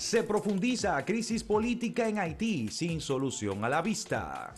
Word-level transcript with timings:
Se 0.00 0.22
profundiza 0.22 1.04
crisis 1.04 1.44
política 1.44 2.08
en 2.08 2.18
Haití 2.18 2.68
sin 2.68 3.02
solución 3.02 3.62
a 3.66 3.68
la 3.68 3.82
vista. 3.82 4.54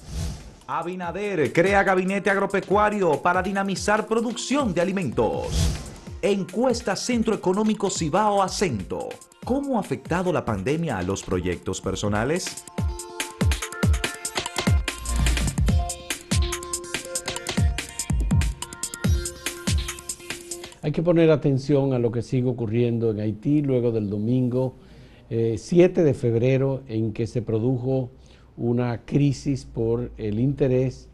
Abinader 0.68 1.53
crea 1.53 1.83
gabinete 1.83 2.30
agropecuario 2.30 3.21
para 3.21 3.43
dinamizar 3.43 4.07
producción 4.07 4.73
de 4.73 4.81
alimentos. 4.81 5.49
Encuesta 6.23 6.95
Centro 6.95 7.35
Económico 7.35 7.91
Cibao 7.91 8.41
Acento. 8.41 9.09
¿Cómo 9.45 9.79
ha 9.79 9.81
afectado 9.81 10.33
la 10.33 10.44
pandemia 10.44 10.99
a 10.99 11.03
los 11.03 11.24
proyectos 11.24 11.81
personales? 11.81 12.65
Hay 20.83 20.93
que 20.93 21.02
poner 21.02 21.33
atención 21.33 21.95
a 21.95 21.98
lo 21.98 22.12
que 22.12 22.23
sigue 22.23 22.48
ocurriendo 22.48 23.11
en 23.11 23.19
Haití 23.19 23.61
luego 23.61 23.91
del 23.91 24.09
domingo 24.09 24.77
7 25.56 26.01
eh, 26.01 26.05
de 26.05 26.15
febrero 26.15 26.83
en 26.88 27.12
que 27.15 27.27
se 27.27 27.41
produjo 27.41 28.11
una 28.59 29.01
crisis 29.07 29.65
por 29.65 30.11
el 30.19 30.38
interés 30.38 31.09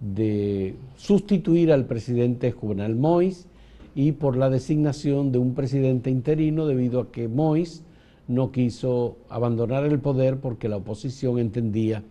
de 0.00 0.74
sustituir 0.96 1.70
al 1.70 1.84
presidente 1.84 2.50
Juvenal 2.50 2.96
Mois 2.96 3.46
y 3.94 4.12
por 4.12 4.36
la 4.36 4.48
designación 4.48 5.32
de 5.32 5.38
un 5.38 5.54
presidente 5.54 6.08
interino 6.08 6.66
debido 6.66 7.00
a 7.00 7.12
que 7.12 7.28
Mois 7.28 7.82
no 8.26 8.52
quiso 8.52 9.18
abandonar 9.28 9.84
el 9.84 9.98
poder 9.98 10.38
porque 10.38 10.68
la 10.68 10.76
oposición 10.76 11.38
entendía 11.38 12.02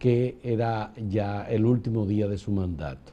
que 0.00 0.36
era 0.42 0.92
ya 1.08 1.42
el 1.42 1.64
último 1.64 2.06
día 2.06 2.26
de 2.26 2.38
su 2.38 2.50
mandato. 2.50 3.12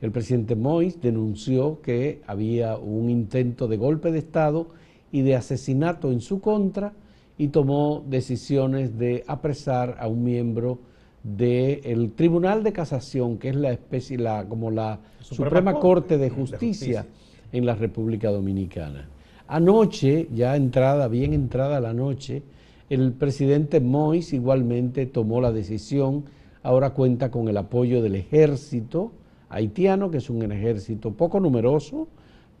El 0.00 0.10
presidente 0.10 0.56
Mois 0.56 1.00
denunció 1.00 1.80
que 1.80 2.22
había 2.26 2.76
un 2.76 3.08
intento 3.08 3.68
de 3.68 3.76
golpe 3.76 4.10
de 4.10 4.18
Estado 4.18 4.68
y 5.12 5.22
de 5.22 5.36
asesinato 5.36 6.10
en 6.10 6.20
su 6.20 6.40
contra 6.40 6.92
y 7.36 7.48
tomó 7.48 8.04
decisiones 8.06 8.98
de 8.98 9.24
apresar 9.26 9.96
a 9.98 10.08
un 10.08 10.22
miembro 10.22 10.78
del 11.22 12.12
Tribunal 12.12 12.62
de 12.62 12.72
Casación, 12.72 13.38
que 13.38 13.48
es 13.48 13.56
la 13.56 13.72
especie, 13.72 14.18
la, 14.18 14.46
como 14.46 14.70
la 14.70 15.00
Suprema, 15.20 15.74
Corte, 15.74 16.18
de, 16.18 16.30
Justicia 16.30 17.06
en 17.50 17.64
la 17.64 17.74
República 17.74 18.30
Dominicana. 18.30 19.08
Anoche, 19.48 20.28
ya 20.32 20.54
entrada, 20.54 21.08
bien 21.08 21.32
entrada 21.32 21.80
la 21.80 21.94
noche, 21.94 22.42
el 22.90 23.12
presidente 23.12 23.80
Mois 23.80 24.32
igualmente 24.32 25.06
tomó 25.06 25.40
la 25.40 25.50
decisión, 25.50 26.24
ahora 26.62 26.90
cuenta 26.90 27.30
con 27.30 27.48
el 27.48 27.56
apoyo 27.56 28.02
del 28.02 28.16
ejército, 28.16 29.12
haitiano, 29.48 30.10
que 30.10 30.18
es 30.18 30.28
un 30.28 30.50
ejército 30.50 31.12
poco 31.12 31.40
numeroso, 31.40 32.08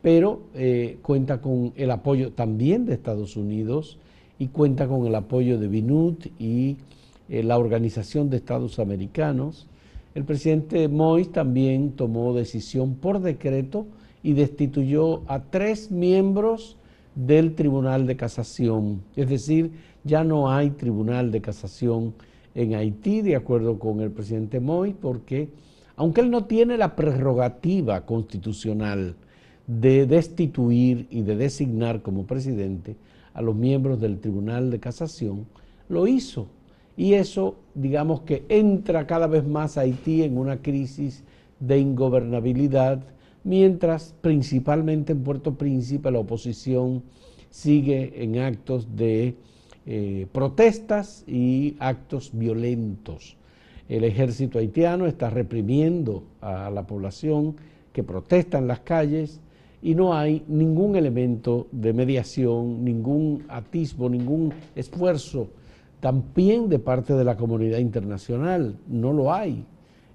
pero 0.00 0.42
eh, 0.54 0.98
cuenta 1.02 1.40
con 1.40 1.72
el 1.76 1.90
apoyo 1.90 2.32
también 2.32 2.86
de 2.86 2.94
Estados 2.94 3.36
Unidos 3.36 3.98
y 4.38 4.48
cuenta 4.48 4.88
con 4.88 5.06
el 5.06 5.14
apoyo 5.14 5.58
de 5.58 5.68
BINUT 5.68 6.26
y 6.38 6.76
eh, 7.28 7.42
la 7.42 7.58
Organización 7.58 8.30
de 8.30 8.38
Estados 8.38 8.78
Americanos. 8.78 9.66
El 10.14 10.24
presidente 10.24 10.88
Mois 10.88 11.30
también 11.32 11.92
tomó 11.92 12.34
decisión 12.34 12.94
por 12.94 13.20
decreto 13.20 13.86
y 14.22 14.32
destituyó 14.32 15.22
a 15.28 15.40
tres 15.40 15.90
miembros 15.90 16.76
del 17.14 17.54
Tribunal 17.54 18.06
de 18.06 18.16
Casación. 18.16 19.02
Es 19.16 19.28
decir, 19.28 19.72
ya 20.04 20.24
no 20.24 20.50
hay 20.50 20.70
Tribunal 20.70 21.30
de 21.30 21.40
Casación 21.40 22.14
en 22.54 22.74
Haití, 22.74 23.22
de 23.22 23.36
acuerdo 23.36 23.78
con 23.78 24.00
el 24.00 24.10
presidente 24.10 24.60
Mois, 24.60 24.94
porque 25.00 25.48
aunque 25.96 26.20
él 26.20 26.30
no 26.30 26.44
tiene 26.44 26.76
la 26.76 26.96
prerrogativa 26.96 28.04
constitucional 28.04 29.14
de 29.66 30.06
destituir 30.06 31.06
y 31.10 31.22
de 31.22 31.36
designar 31.36 32.02
como 32.02 32.26
presidente 32.26 32.96
a 33.34 33.42
los 33.42 33.54
miembros 33.54 34.00
del 34.00 34.18
Tribunal 34.20 34.70
de 34.70 34.80
Casación, 34.80 35.46
lo 35.88 36.06
hizo. 36.06 36.46
Y 36.96 37.14
eso, 37.14 37.56
digamos 37.74 38.22
que 38.22 38.44
entra 38.48 39.06
cada 39.06 39.26
vez 39.26 39.44
más 39.44 39.76
Haití 39.76 40.22
en 40.22 40.38
una 40.38 40.62
crisis 40.62 41.24
de 41.60 41.78
ingobernabilidad, 41.78 43.02
mientras 43.42 44.14
principalmente 44.20 45.12
en 45.12 45.24
Puerto 45.24 45.54
Príncipe 45.54 46.10
la 46.10 46.20
oposición 46.20 47.02
sigue 47.50 48.22
en 48.22 48.38
actos 48.38 48.96
de 48.96 49.34
eh, 49.86 50.26
protestas 50.32 51.24
y 51.26 51.76
actos 51.78 52.30
violentos. 52.32 53.36
El 53.88 54.04
ejército 54.04 54.58
haitiano 54.58 55.06
está 55.06 55.28
reprimiendo 55.28 56.24
a 56.40 56.70
la 56.70 56.86
población 56.86 57.56
que 57.92 58.02
protesta 58.02 58.58
en 58.58 58.66
las 58.66 58.80
calles 58.80 59.40
y 59.84 59.94
no 59.94 60.14
hay 60.14 60.42
ningún 60.48 60.96
elemento 60.96 61.66
de 61.70 61.92
mediación, 61.92 62.82
ningún 62.82 63.44
atisbo, 63.48 64.08
ningún 64.08 64.50
esfuerzo 64.74 65.48
también 66.00 66.70
de 66.70 66.78
parte 66.78 67.12
de 67.12 67.22
la 67.22 67.36
comunidad 67.36 67.78
internacional. 67.78 68.76
No 68.88 69.12
lo 69.12 69.30
hay. 69.30 69.62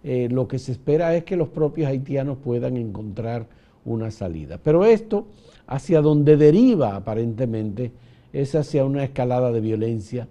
Eh, 0.03 0.27
lo 0.31 0.47
que 0.47 0.57
se 0.57 0.71
espera 0.71 1.15
es 1.15 1.23
que 1.23 1.35
los 1.35 1.49
propios 1.49 1.87
haitianos 1.87 2.39
puedan 2.39 2.77
encontrar 2.77 3.45
una 3.85 4.09
salida. 4.09 4.57
Pero 4.57 4.85
esto, 4.85 5.27
hacia 5.67 6.01
donde 6.01 6.35
deriva 6.35 6.95
aparentemente, 6.95 7.91
es 8.33 8.55
hacia 8.55 8.83
una 8.85 9.03
escalada 9.03 9.51
de 9.51 9.61
violencia 9.61 10.27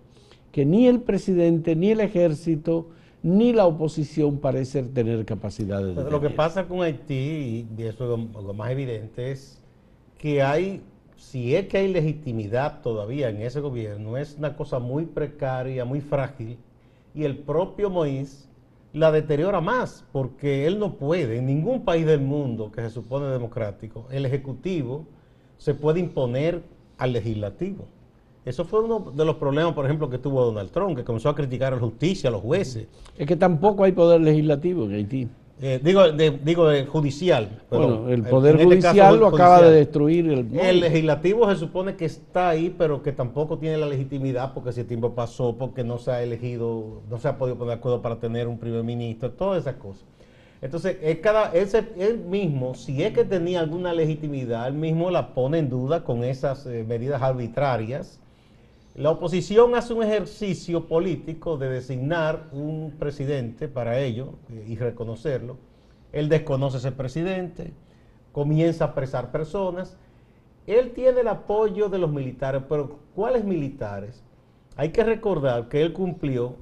que 0.50 0.65
ni 0.65 0.88
el 0.88 1.00
presidente 1.00 1.76
ni 1.76 1.93
el 1.93 2.00
ejército 2.00 2.88
ni 3.23 3.53
la 3.53 3.67
oposición 3.67 4.39
parece 4.39 4.83
tener 4.83 5.25
capacidad 5.25 5.83
de 5.83 6.11
Lo 6.11 6.21
que 6.21 6.31
pasa 6.31 6.67
con 6.67 6.83
Haití, 6.83 7.67
y 7.77 7.83
eso 7.83 8.05
es 8.05 8.21
lo, 8.45 8.55
más 8.55 8.71
evidente, 8.71 9.33
es 9.33 9.61
que 10.19 10.43
hay, 10.43 10.83
si 11.17 11.55
es 11.55 11.67
que 11.67 11.79
hay 11.79 11.93
legitimidad 11.93 12.81
todavía 12.81 13.29
en 13.29 13.43
ese 13.43 13.61
gobierno, 13.61 14.17
es 14.17 14.37
una 14.39 14.56
cosa 14.56 14.79
muy 14.79 15.06
precaria, 15.06 15.84
muy 15.84 16.01
frágil, 16.01 16.59
y 17.15 17.25
el 17.25 17.39
propio 17.39 17.91
Moïse 17.91 18.49
la 18.93 19.12
deteriora 19.12 19.61
más, 19.61 20.05
porque 20.12 20.67
él 20.67 20.79
no 20.79 20.95
puede, 20.95 21.39
en 21.39 21.47
ningún 21.47 21.85
país 21.85 22.06
del 22.06 22.21
mundo 22.21 22.71
que 22.71 22.81
se 22.83 22.91
supone 22.91 23.27
democrático, 23.27 24.06
el 24.11 24.25
Ejecutivo 24.25 25.06
se 25.59 25.75
puede 25.75 26.00
imponer 26.00 26.62
al 26.97 27.12
Legislativo. 27.12 27.87
Eso 28.48 28.64
fue 28.64 28.81
uno 28.81 29.12
de 29.14 29.26
los 29.26 29.36
problemas, 29.36 29.75
por 29.75 29.84
ejemplo, 29.84 30.09
que 30.09 30.16
tuvo 30.16 30.42
Donald 30.47 30.70
Trump, 30.70 30.97
que 30.97 31.04
comenzó 31.04 31.28
a 31.28 31.34
criticar 31.34 31.75
a 31.75 31.76
la 31.76 31.82
justicia, 31.82 32.28
a 32.28 32.32
los 32.32 32.41
jueces. 32.41 32.86
Es 33.19 33.26
que 33.26 33.36
tampoco 33.36 33.84
hay 33.84 33.92
poder 33.92 34.22
legislativo 34.22 34.84
en 34.84 34.94
Haití. 34.94 35.28
Eh, 35.60 35.78
digo, 35.82 36.10
de, 36.12 36.31
digo 36.31 36.70
judicial. 36.87 37.60
Bueno, 37.69 38.08
el 38.08 38.22
poder 38.22 38.54
este 38.54 38.64
judicial 38.64 39.19
lo 39.20 39.26
acaba 39.26 39.60
de 39.60 39.72
destruir. 39.72 40.31
El, 40.31 40.58
el, 40.58 40.81
legislativo 40.81 41.47
se 41.50 41.56
supone 41.56 41.94
que 41.94 42.06
está 42.06 42.48
ahí, 42.48 42.75
pero 42.78 43.03
que 43.03 43.12
tampoco 43.12 43.58
tiene 43.58 43.76
la 43.76 43.84
legitimidad 43.84 44.54
porque 44.54 44.70
ese 44.70 44.84
tiempo 44.84 45.14
pasó, 45.14 45.56
porque 45.58 45.84
no 45.84 45.98
se 45.98 46.12
ha 46.12 46.22
elegido, 46.22 47.03
no 47.10 47.19
se 47.19 47.28
ha 47.28 47.37
podido 47.37 47.58
poner 47.58 47.75
de 47.75 47.78
acuerdo 47.81 48.00
para 48.00 48.16
tener 48.16 48.48
un 48.48 48.56
primer 48.56 48.82
ministro, 48.82 49.31
todas 49.31 49.60
esas 49.60 49.75
cosas. 49.75 50.04
Entonces, 50.62 50.97
es 51.03 51.19
cada, 51.19 51.53
ese, 51.53 51.84
él 51.98 52.19
mismo, 52.19 52.75
si 52.75 53.03
es 53.03 53.12
que 53.12 53.25
tenía 53.25 53.60
alguna 53.60 53.92
legitimidad, 53.92 54.69
él 54.69 54.75
mismo 54.75 55.10
la 55.10 55.34
pone 55.34 55.58
en 55.58 55.69
duda 55.69 56.03
con 56.03 56.25
esas 56.25 56.64
eh, 56.64 56.84
medidas 56.88 57.20
arbitrarias 57.20 58.20
la 58.98 59.12
oposición 59.12 59.76
hace 59.76 59.94
un 59.94 60.03
ejercicio 60.03 60.88
político 60.88 61.56
de 61.56 61.69
designar 61.69 62.48
un 62.50 62.97
presidente 62.98 63.69
para 63.69 64.00
ello 64.00 64.34
eh, 64.50 64.64
y 64.66 64.75
reconocerlo. 64.75 65.56
Él 66.10 66.28
desconoce 66.28 66.78
ese 66.78 66.91
presidente, 66.91 67.72
comienza 68.32 68.87
a 68.87 68.88
apresar 68.88 69.31
personas. 69.31 69.97
Él 70.66 70.91
tiene 70.94 71.20
el 71.20 71.28
apoyo 71.28 71.88
de 71.88 71.98
los 71.98 72.10
militares, 72.10 72.62
pero 72.69 72.98
¿cuáles 73.14 73.44
militares? 73.44 74.25
Hay 74.75 74.88
que 74.88 75.04
recordar 75.04 75.69
que 75.69 75.81
él 75.81 75.92
cumplió 75.92 76.56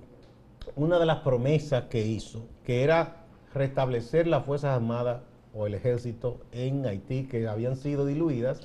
una 0.75 0.98
de 0.98 1.06
las 1.06 1.20
promesas 1.20 1.84
que 1.84 2.06
hizo, 2.06 2.44
que 2.64 2.82
era 2.82 3.25
restablecer 3.54 4.26
las 4.26 4.44
Fuerzas 4.44 4.76
Armadas 4.76 5.22
o 5.54 5.66
el 5.66 5.72
ejército 5.72 6.42
en 6.52 6.84
Haití, 6.84 7.25
que 7.25 7.48
habían 7.48 7.76
sido 7.76 8.04
diluidas 8.04 8.60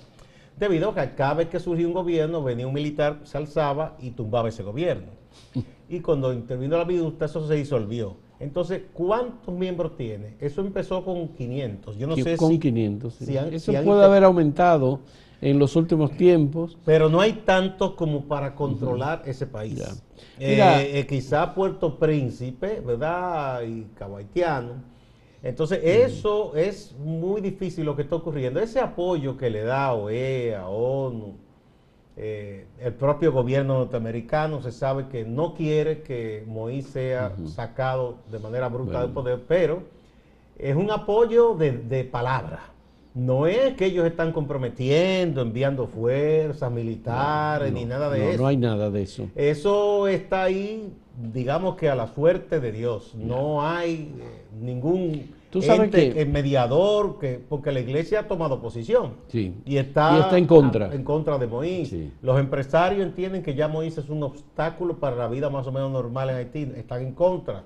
debido 0.57 0.89
a 0.89 0.95
que 0.95 1.15
cada 1.15 1.35
vez 1.35 1.47
que 1.49 1.59
surgió 1.59 1.87
un 1.87 1.93
gobierno, 1.93 2.43
venía 2.43 2.67
un 2.67 2.73
militar, 2.73 3.19
se 3.23 3.37
alzaba 3.37 3.97
y 3.99 4.11
tumbaba 4.11 4.49
ese 4.49 4.63
gobierno. 4.63 5.11
Y 5.89 5.99
cuando 5.99 6.31
intervino 6.33 6.77
la 6.77 6.85
minuta, 6.85 7.25
eso 7.25 7.45
se 7.47 7.55
disolvió. 7.55 8.15
Entonces, 8.39 8.81
¿cuántos 8.93 9.53
miembros 9.53 9.95
tiene? 9.97 10.35
Eso 10.39 10.61
empezó 10.61 11.03
con 11.03 11.27
500. 11.29 11.97
Yo 11.97 12.07
no 12.07 12.15
sé 12.15 12.37
con 12.37 12.57
500, 12.57 13.13
sí. 13.13 13.37
Eso 13.51 13.73
puede 13.83 14.03
haber 14.03 14.23
aumentado 14.23 15.01
en 15.41 15.59
los 15.59 15.75
últimos 15.75 16.11
tiempos. 16.11 16.77
Pero 16.85 17.09
no 17.09 17.19
hay 17.19 17.33
tantos 17.33 17.91
como 17.93 18.25
para 18.25 18.55
controlar 18.55 19.23
ese 19.25 19.47
país. 19.47 19.83
Eh, 20.39 20.59
eh, 20.93 21.05
quizá 21.07 21.53
Puerto 21.53 21.99
Príncipe, 21.99 22.79
¿verdad? 22.79 23.61
Y 23.63 23.87
Cabaitiano 23.95 24.90
entonces, 25.43 25.79
eso 25.83 26.55
es 26.55 26.95
muy 26.99 27.41
difícil 27.41 27.85
lo 27.85 27.95
que 27.95 28.03
está 28.03 28.15
ocurriendo. 28.15 28.59
Ese 28.59 28.79
apoyo 28.79 29.37
que 29.37 29.49
le 29.49 29.63
da 29.63 29.93
OEA, 29.93 30.67
ONU, 30.67 31.35
eh, 32.17 32.65
el 32.79 32.93
propio 32.93 33.31
gobierno 33.31 33.79
norteamericano 33.79 34.61
se 34.61 34.71
sabe 34.71 35.07
que 35.07 35.23
no 35.23 35.55
quiere 35.55 36.01
que 36.01 36.45
Moïse 36.45 36.91
sea 36.91 37.35
sacado 37.47 38.17
de 38.29 38.37
manera 38.37 38.67
brutal 38.67 39.03
del 39.03 39.13
poder, 39.13 39.41
pero 39.47 39.83
es 40.59 40.75
un 40.75 40.91
apoyo 40.91 41.55
de, 41.55 42.03
palabra. 42.03 42.59
no 43.15 43.47
es 43.47 43.73
que 43.75 43.85
ellos 43.85 44.05
están 44.05 44.33
comprometiendo, 44.33 45.41
enviando 45.41 45.87
fuerzas 45.87 46.71
militares, 46.71 47.73
ni 47.73 47.85
nada 47.85 48.09
de 48.09 48.19
no, 48.19 48.25
eso. 48.25 48.41
No 48.41 48.47
hay 48.47 48.57
nada 48.57 48.91
de 48.91 49.01
eso. 49.01 49.27
Eso 49.33 50.07
está 50.07 50.43
ahí, 50.43 50.93
digamos 51.33 51.75
que 51.75 51.89
a 51.89 51.95
la 51.95 52.07
suerte 52.07 52.59
de 52.59 52.71
Dios. 52.71 53.13
No 53.15 53.61
hay 53.67 54.13
eh, 54.19 54.45
ningún 54.59 55.31
Tú 55.49 55.61
sabes 55.61 55.81
ente, 55.93 56.13
que- 56.13 56.25
mediador, 56.25 57.19
que, 57.19 57.37
porque 57.47 57.71
la 57.71 57.81
iglesia 57.81 58.21
ha 58.21 58.27
tomado 58.27 58.61
posición. 58.61 59.15
Sí. 59.27 59.53
Y 59.65 59.77
está, 59.77 60.15
Y 60.17 60.21
está 60.21 60.37
en 60.37 60.47
contra. 60.47 60.87
a- 60.89 60.95
en 60.95 61.03
contra 61.03 61.37
de 61.37 61.47
Moïse. 61.49 61.85
Sí. 61.89 62.11
Los 62.21 62.39
empresarios 62.39 63.05
entienden 63.05 63.43
que 63.43 63.53
ya 63.53 63.67
Moïse 63.67 63.99
es 63.99 64.09
un 64.09 64.23
obstáculo 64.23 64.97
para 64.97 65.15
la 65.17 65.27
vida 65.27 65.49
más 65.49 65.67
o 65.67 65.71
menos 65.71 65.91
normal 65.91 66.29
en 66.29 66.35
Haití. 66.37 66.71
Están 66.75 67.01
en 67.01 67.13
contra. 67.13 67.63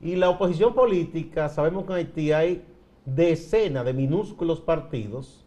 Y 0.00 0.14
la 0.14 0.30
oposición 0.30 0.74
política, 0.74 1.48
sabemos 1.48 1.84
que 1.84 1.92
en 1.92 1.98
Haití 1.98 2.32
hay 2.32 2.62
decenas 3.04 3.84
de 3.84 3.92
minúsculos 3.94 4.60
partidos 4.60 5.44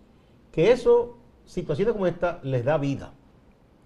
que 0.52 0.72
eso, 0.72 1.16
situaciones 1.46 1.94
como 1.94 2.06
esta, 2.08 2.40
les 2.44 2.66
da 2.66 2.78
vida. 2.78 3.14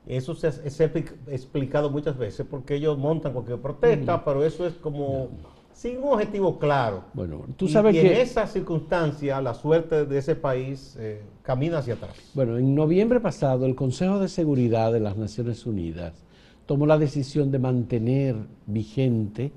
Eso 0.07 0.35
se 0.35 0.47
ha 0.47 0.51
se 0.51 0.83
ha 0.83 0.93
expli- 0.93 1.13
explicado 1.27 1.89
muchas 1.89 2.17
veces 2.17 2.45
porque 2.49 2.75
ellos 2.75 2.97
montan 2.97 3.33
cualquier 3.33 3.59
protesta, 3.59 4.23
pero 4.23 4.43
eso 4.43 4.67
es 4.67 4.73
como 4.73 5.29
sin 5.73 5.97
un 5.97 6.13
objetivo 6.13 6.57
claro. 6.57 7.03
Bueno, 7.13 7.43
tú 7.57 7.67
sabes 7.67 7.95
y 7.95 8.01
que... 8.01 8.15
en 8.15 8.21
esa 8.21 8.47
circunstancia 8.47 9.41
la 9.41 9.53
suerte 9.53 10.05
de 10.05 10.17
ese 10.17 10.35
país 10.35 10.95
eh, 10.99 11.21
camina 11.41 11.79
hacia 11.79 11.95
atrás. 11.95 12.15
Bueno, 12.33 12.57
en 12.57 12.73
noviembre 12.75 13.19
pasado 13.19 13.65
el 13.65 13.75
Consejo 13.75 14.19
de 14.19 14.29
Seguridad 14.29 14.93
de 14.93 14.99
las 14.99 15.17
Naciones 15.17 15.65
Unidas 15.65 16.13
tomó 16.65 16.85
la 16.85 16.97
decisión 16.97 17.51
de 17.51 17.59
mantener 17.59 18.35
vigente 18.67 19.51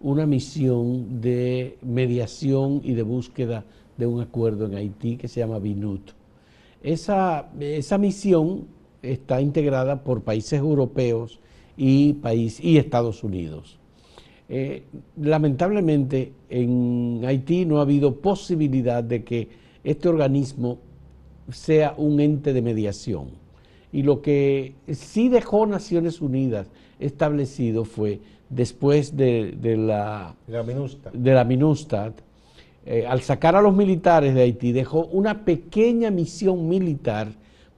una 0.00 0.26
misión 0.26 1.20
de 1.22 1.78
mediación 1.82 2.80
y 2.84 2.92
de 2.92 3.02
búsqueda 3.02 3.64
de 3.96 4.06
un 4.06 4.20
acuerdo 4.20 4.66
en 4.66 4.74
Haití 4.74 5.16
que 5.16 5.28
se 5.28 5.40
llama 5.40 5.58
BINUT. 5.58 6.10
Esa, 6.82 7.48
esa 7.58 7.96
misión 7.96 8.66
está 9.12 9.40
integrada 9.40 10.02
por 10.02 10.22
países 10.22 10.60
europeos 10.60 11.40
y, 11.76 12.14
país, 12.14 12.58
y 12.60 12.78
Estados 12.78 13.24
Unidos. 13.24 13.78
Eh, 14.48 14.82
lamentablemente 15.16 16.32
en 16.50 17.22
Haití 17.24 17.64
no 17.64 17.78
ha 17.78 17.82
habido 17.82 18.16
posibilidad 18.16 19.02
de 19.02 19.24
que 19.24 19.48
este 19.82 20.08
organismo 20.08 20.78
sea 21.50 21.94
un 21.96 22.20
ente 22.20 22.52
de 22.52 22.62
mediación. 22.62 23.28
Y 23.92 24.02
lo 24.02 24.22
que 24.22 24.74
sí 24.92 25.28
dejó 25.28 25.66
Naciones 25.66 26.20
Unidas 26.20 26.68
establecido 26.98 27.84
fue, 27.84 28.20
después 28.48 29.16
de, 29.16 29.54
de 29.60 29.76
la, 29.76 30.34
La 30.48 30.62
de 31.12 31.32
la 31.32 31.44
MINUSTAD, 31.44 32.12
eh, 32.86 33.06
al 33.06 33.22
sacar 33.22 33.56
a 33.56 33.62
los 33.62 33.74
militares 33.74 34.34
de 34.34 34.42
Haití, 34.42 34.72
dejó 34.72 35.06
una 35.06 35.44
pequeña 35.44 36.10
misión 36.10 36.68
militar 36.68 37.28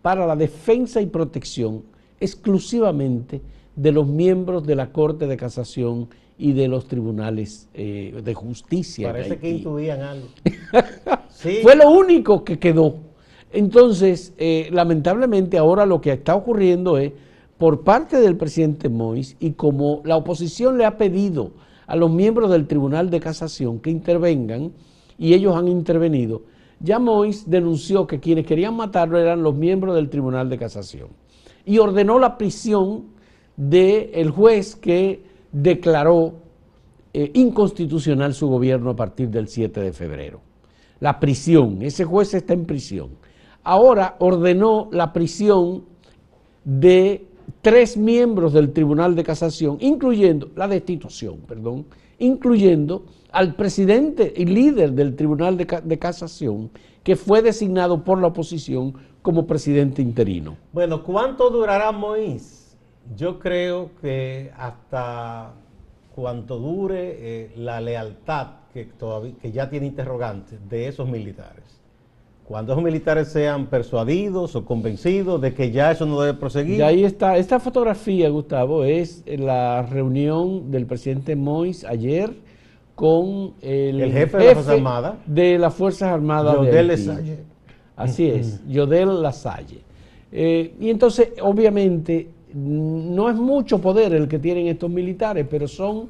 para 0.07 0.25
la 0.25 0.37
defensa 0.37 1.01
y 1.01 1.07
protección 1.07 1.83
exclusivamente 2.21 3.41
de 3.75 3.91
los 3.91 4.07
miembros 4.07 4.65
de 4.65 4.77
la 4.77 4.93
Corte 4.93 5.27
de 5.27 5.37
Casación 5.37 6.07
y 6.39 6.53
de 6.53 6.69
los 6.69 6.87
tribunales 6.87 7.69
eh, 7.75 8.15
de 8.25 8.33
justicia. 8.33 9.09
de 9.09 9.13
Parece 9.15 9.39
que 9.39 9.51
intuían 9.51 10.03
algo. 10.03 10.29
Sí, 11.29 11.59
Fue 11.61 11.75
lo 11.75 11.91
único 11.91 12.45
que 12.45 12.61
quedó. 12.61 12.99
Entonces, 13.53 14.33
eh, 14.39 14.69
lamentablemente 14.71 15.59
ahora 15.59 15.85
lo 15.85 16.01
que 16.01 16.13
está 16.13 16.37
ocurriendo 16.37 16.99
es, 16.99 17.11
por 17.59 17.83
parte 17.83 18.21
del 18.21 18.37
presidente 18.37 18.89
Mois, 18.89 19.37
y 19.41 19.55
como 19.55 20.03
la 20.05 20.17
oposición 20.17 20.79
le 20.79 20.85
ha 20.85 20.97
pedido 20.99 21.51
a 21.89 21.97
los 21.97 22.13
miembros 22.13 22.49
del 22.53 22.69
Tribunal 22.69 23.11
de 23.11 23.19
Casación 23.19 23.81
que 23.81 23.91
intervengan, 23.91 24.71
y 25.19 25.35
ellos 25.35 25.57
han 25.57 25.67
intervenido, 25.67 26.43
ya 26.81 26.99
Mois 26.99 27.49
denunció 27.49 28.07
que 28.07 28.21
quienes 28.21 28.47
querían 28.47 28.77
matarlo 28.77 29.19
eran 29.19 29.43
los 29.43 29.55
miembros 29.55 29.95
del 29.95 30.11
Tribunal 30.11 30.49
de 30.49 30.59
Casación. 30.59 31.09
Y 31.65 31.79
ordenó 31.79 32.19
la 32.19 32.37
prisión 32.39 33.07
del 33.57 34.31
juez 34.31 34.77
que 34.77 35.25
declaró 35.53 36.35
eh, 37.13 37.31
inconstitucional 37.35 38.35
su 38.35 38.47
gobierno 38.47 38.91
a 38.91 38.97
partir 38.97 39.31
del 39.31 39.49
7 39.49 39.81
de 39.81 39.93
febrero. 39.93 40.41
La 41.01 41.19
prisión, 41.19 41.83
ese 41.83 42.05
juez 42.05 42.35
está 42.35 42.53
en 42.53 42.67
prisión. 42.67 43.11
Ahora 43.65 44.17
ordenó 44.19 44.89
la 44.93 45.13
prisión 45.13 45.85
de 46.65 47.27
tres 47.63 47.97
miembros 47.97 48.53
del 48.53 48.73
Tribunal 48.73 49.15
de 49.15 49.25
Casación, 49.25 49.79
incluyendo 49.81 50.51
la 50.57 50.69
destitución, 50.69 51.39
perdón, 51.47 51.87
incluyendo 52.19 53.05
al 53.33 53.55
presidente 53.55 54.33
y 54.37 54.47
líder 54.47 54.93
del 54.93 55.15
Tribunal 55.17 55.57
de, 55.57 55.67
Ca- 55.67 55.81
de 55.81 55.99
Casación, 55.99 56.71
que 57.03 57.17
fue 57.17 57.43
designado 57.43 58.03
por 58.05 58.21
la 58.21 58.29
oposición 58.29 58.95
como 59.23 59.47
presidente 59.47 60.03
interino. 60.03 60.57
Bueno, 60.73 61.03
¿cuánto 61.03 61.51
durará 61.51 61.93
Moïse? 61.93 62.77
Yo 63.17 63.39
creo 63.39 63.91
que 64.01 64.51
hasta 64.57 65.53
cuanto 66.15 66.59
dure 66.59 67.17
eh, 67.19 67.53
la 67.57 67.81
lealtad 67.81 68.47
que, 68.73 68.85
todavía, 68.87 69.35
que 69.41 69.53
ya 69.53 69.69
tiene 69.69 69.87
interrogantes 69.87 70.59
de 70.69 70.89
esos 70.89 71.09
militares. 71.09 71.76
Cuando 72.47 72.73
esos 72.73 72.85
militares 72.85 73.29
sean 73.29 73.67
persuadidos 73.67 74.55
o 74.55 74.65
convencidos 74.65 75.41
de 75.41 75.53
que 75.53 75.73
ya 75.73 75.91
eso 75.91 76.07
no 76.07 76.21
debe 76.21 76.39
proseguir. 76.39 76.79
Y 76.79 76.83
ahí 76.83 77.05
está, 77.05 77.37
esta 77.37 77.59
fotografía, 77.59 78.29
Gustavo, 78.29 78.85
es 78.85 79.25
la 79.27 79.83
reunión 79.83 80.71
del 80.71 80.87
presidente 80.87 81.35
Mois 81.35 81.85
ayer 81.85 82.33
con 82.95 83.55
el, 83.63 84.01
El 84.01 84.13
jefe 84.13 84.39
de 84.39 84.45
las 84.45 84.55
Fuerzas 84.55 84.75
Armadas. 84.75 85.15
de 85.27 85.59
las 85.59 85.75
Fuerzas 85.75 86.09
Armadas 86.13 86.61
de 86.61 86.67
Yodel. 86.67 86.87
Lasalle. 86.87 87.39
Así 87.97 88.29
es, 88.29 88.63
Yodel 88.69 89.23
Lasalle. 89.23 89.81
Eh, 90.31 90.73
y 90.81 90.91
entonces, 90.91 91.31
obviamente, 91.43 92.29
no 92.55 93.29
es 93.29 93.35
mucho 93.35 93.81
poder 93.81 94.15
el 94.15 94.29
que 94.29 94.39
tienen 94.39 94.69
estos 94.69 94.89
militares, 94.89 95.47
pero 95.51 95.67
son 95.67 96.09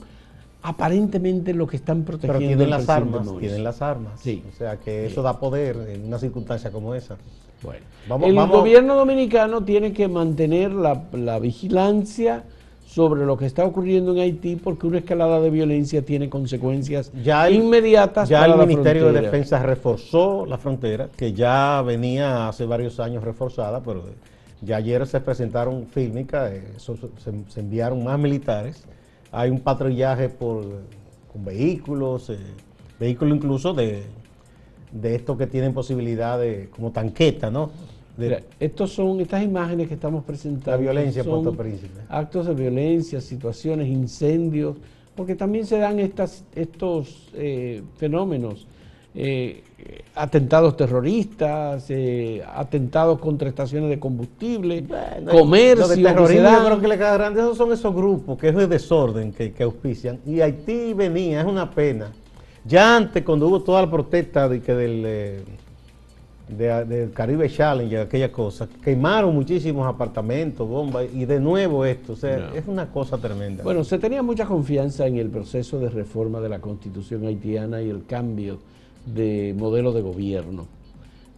aparentemente 0.63 1.55
los 1.55 1.69
que 1.71 1.77
están 1.77 2.03
Pero 2.03 2.19
protegiendo 2.19 2.47
tienen 2.65 2.73
al 2.75 2.81
las 2.81 2.89
armas, 2.89 3.29
tienen 3.39 3.65
las 3.65 3.83
armas. 3.83 4.21
Sí. 4.21 4.43
O 4.53 4.57
sea 4.57 4.77
que 4.77 5.07
eso 5.07 5.23
da 5.23 5.39
poder 5.39 5.77
en 5.91 6.07
una 6.07 6.19
circunstancia 6.19 6.71
como 6.71 6.95
esa. 6.95 7.17
Bueno, 7.63 7.81
Vamos- 8.09 8.29
el 8.29 8.35
vamos- 8.35 8.57
gobierno 8.59 8.95
dominicano 8.97 9.65
tiene 9.65 9.93
que 9.93 10.09
mantener 10.09 10.73
la, 10.73 11.05
la 11.13 11.39
vigilancia 11.39 12.45
sobre 12.87 13.27
lo 13.27 13.37
que 13.37 13.47
está 13.47 13.65
ocurriendo 13.65 14.13
en 14.13 14.19
Haití 14.21 14.57
porque 14.57 14.87
una 14.87 14.99
escalada 14.99 15.41
de 15.41 15.51
violencia 15.51 16.03
tiene 16.03 16.29
consecuencias 16.31 17.11
Ya 17.23 17.47
el- 17.47 17.55
inmediatas 17.57 18.29
Ya 18.29 18.41
para 18.41 18.53
el 18.53 18.59
la 18.61 18.67
Ministerio 18.67 19.13
de. 19.13 19.21
Defensa 19.23 19.63
reforzó 19.63 20.47
la 20.47 20.59
frontera, 20.59 21.09
que 21.17 21.33
ya 21.33 21.83
venía 21.83 22.49
hace 22.49 22.65
varios 22.65 23.01
años 23.01 23.23
reforzada, 23.25 23.83
pero 23.83 24.05
ya 24.63 24.77
ayer 24.77 25.07
se 25.07 25.21
presentaron 25.21 25.87
fílmicas, 25.87 26.51
eh, 26.53 26.65
se 26.79 27.61
enviaron 27.61 28.03
más 28.05 28.19
militares. 28.19 28.85
Hay 29.33 29.51
un 29.51 29.61
patrullaje 29.61 30.29
por, 30.29 30.65
con 31.33 31.45
vehículos, 31.45 32.31
eh, 32.31 32.39
vehículos 32.99 33.37
incluso 33.37 33.75
de, 33.75 34.03
de 34.93 35.15
estos 35.15 35.37
que 35.37 35.47
tienen 35.47 35.75
posibilidad 35.75 36.39
de, 36.39 36.69
como 36.75 36.91
tanqueta, 36.93 37.51
¿no? 37.51 37.71
De- 38.17 38.29
Mira, 38.29 38.43
estos 38.59 38.93
son 38.93 39.21
estas 39.21 39.43
imágenes 39.43 39.89
que 39.89 39.95
estamos 39.95 40.25
presentando. 40.25 40.71
La 40.71 40.77
violencia 40.79 41.21
en 41.21 41.25
son 41.27 41.43
Puerto 41.43 41.59
Príncipe. 41.63 42.01
Actos 42.09 42.47
de 42.47 42.55
violencia, 42.55 43.21
situaciones, 43.21 43.89
incendios, 43.89 44.77
porque 45.15 45.35
también 45.35 45.67
se 45.67 45.79
dan 45.79 45.99
estas, 45.99 46.45
estos 46.55 47.29
eh, 47.35 47.83
fenómenos, 47.97 48.67
eh, 49.15 49.63
atentados 50.15 50.77
terroristas, 50.77 51.85
eh, 51.91 52.43
atentados 52.55 53.19
contra 53.19 53.49
estaciones 53.49 53.91
de 53.91 53.99
combustible, 53.99 54.81
Bueno, 54.83 55.31
comercio. 55.33 55.83
Lo 55.83 55.89
de 55.89 55.97
que 55.97 56.03
se 56.03 56.09
terrorismo, 56.09 56.43
dan. 56.43 56.59
yo 56.61 56.65
creo 56.67 56.81
que 56.81 56.89
le 56.89 56.97
queda 56.97 57.13
grande. 57.15 57.41
Esos 57.41 57.57
son 57.59 57.73
esos 57.73 57.95
grupos 57.95 58.39
que 58.39 58.49
es 58.49 58.57
de 58.57 58.67
desorden 58.67 59.33
que, 59.33 59.53
que 59.53 59.63
auspician. 59.65 60.19
Y 60.27 60.41
Haití 60.41 60.95
venía, 60.95 61.41
es 61.41 61.47
una 61.47 61.71
pena. 61.71 62.13
Ya 62.65 62.97
antes, 62.97 63.23
cuando 63.23 63.47
hubo 63.49 63.61
toda 63.63 63.83
la 63.83 63.91
protesta 63.91 64.49
de, 64.49 64.61
que 64.61 64.75
del, 64.75 65.03
eh, 65.07 65.41
de- 66.49 66.85
del 66.85 67.13
Caribe 67.13 67.49
Challenge, 67.51 67.99
aquella 67.99 68.33
cosa, 68.33 68.67
quemaron 68.83 69.35
muchísimos 69.35 69.87
apartamentos, 69.87 70.67
bombas, 70.67 71.05
y 71.15 71.27
de 71.27 71.39
nuevo 71.39 71.85
esto. 71.85 72.15
O 72.15 72.17
sea, 72.17 72.39
No. 72.39 72.55
es 72.57 72.67
una 72.67 72.87
cosa 72.91 73.19
tremenda. 73.19 73.63
Bueno, 73.63 73.85
se 73.85 73.99
tenía 73.99 74.23
mucha 74.23 74.47
confianza 74.47 75.07
en 75.07 75.19
el 75.19 75.29
proceso 75.29 75.79
de 75.79 75.91
reforma 75.91 76.41
de 76.41 76.49
la 76.49 76.61
constitución 76.61 77.27
haitiana 77.27 77.83
y 77.83 77.91
el 77.91 78.05
cambio 78.07 78.59
de 79.07 79.55
modelo 79.57 79.93
de 79.93 80.03
gobierno. 80.03 80.67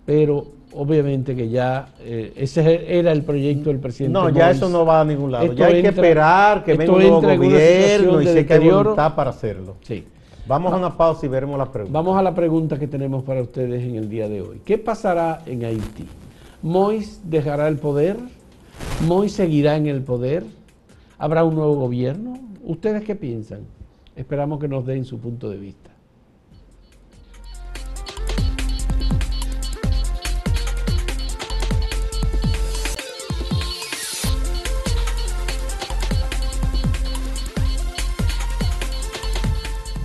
Pero 0.04 0.46
obviamente 0.72 1.36
que 1.36 1.48
ya 1.48 1.88
eh, 2.00 2.32
ese 2.36 2.98
era 2.98 3.12
el 3.12 3.22
proyecto 3.22 3.70
del 3.70 3.78
presidente. 3.78 4.12
no, 4.12 4.30
ya 4.30 4.50
eso 4.50 4.68
no 4.68 4.84
va 4.84 5.00
a 5.00 5.04
ningún 5.04 5.32
lado. 5.32 5.44
Esto 5.44 5.56
ya 5.56 5.66
hay 5.66 5.82
que 5.82 5.88
esperar 5.88 6.64
que 6.64 6.74
venga 6.74 6.92
un 6.92 7.00
nuevo 7.00 7.20
gobierno 7.20 8.22
y 8.22 8.26
sé 8.26 8.46
que 8.46 8.54
hay 8.54 8.68
voluntad 8.68 9.14
para 9.14 9.30
hacerlo. 9.30 9.76
Sí. 9.82 10.04
Vamos 10.46 10.72
a 10.72 10.76
una 10.76 10.96
pausa 10.96 11.26
y 11.26 11.28
veremos 11.28 11.58
las 11.58 11.68
preguntas. 11.68 11.92
Vamos 11.92 12.18
a 12.18 12.22
la 12.22 12.34
pregunta 12.34 12.78
que 12.78 12.86
tenemos 12.86 13.22
para 13.22 13.42
ustedes 13.42 13.82
en 13.82 13.96
el 13.96 14.08
día 14.08 14.30
de 14.30 14.40
hoy. 14.40 14.62
¿Qué 14.64 14.78
pasará 14.78 15.42
en 15.44 15.62
Haití? 15.62 16.06
¿Mois 16.62 17.20
dejará 17.24 17.68
el 17.68 17.76
poder? 17.76 18.16
¿Mois 19.06 19.32
seguirá 19.32 19.76
en 19.76 19.86
el 19.86 20.02
poder? 20.02 20.44
¿Habrá 21.18 21.44
un 21.44 21.54
nuevo 21.54 21.74
gobierno? 21.74 22.38
¿Ustedes 22.64 23.04
qué 23.04 23.14
piensan? 23.14 23.60
Esperamos 24.16 24.58
que 24.58 24.68
nos 24.68 24.86
den 24.86 25.04
su 25.04 25.18
punto 25.18 25.50
de 25.50 25.58
vista. 25.58 25.87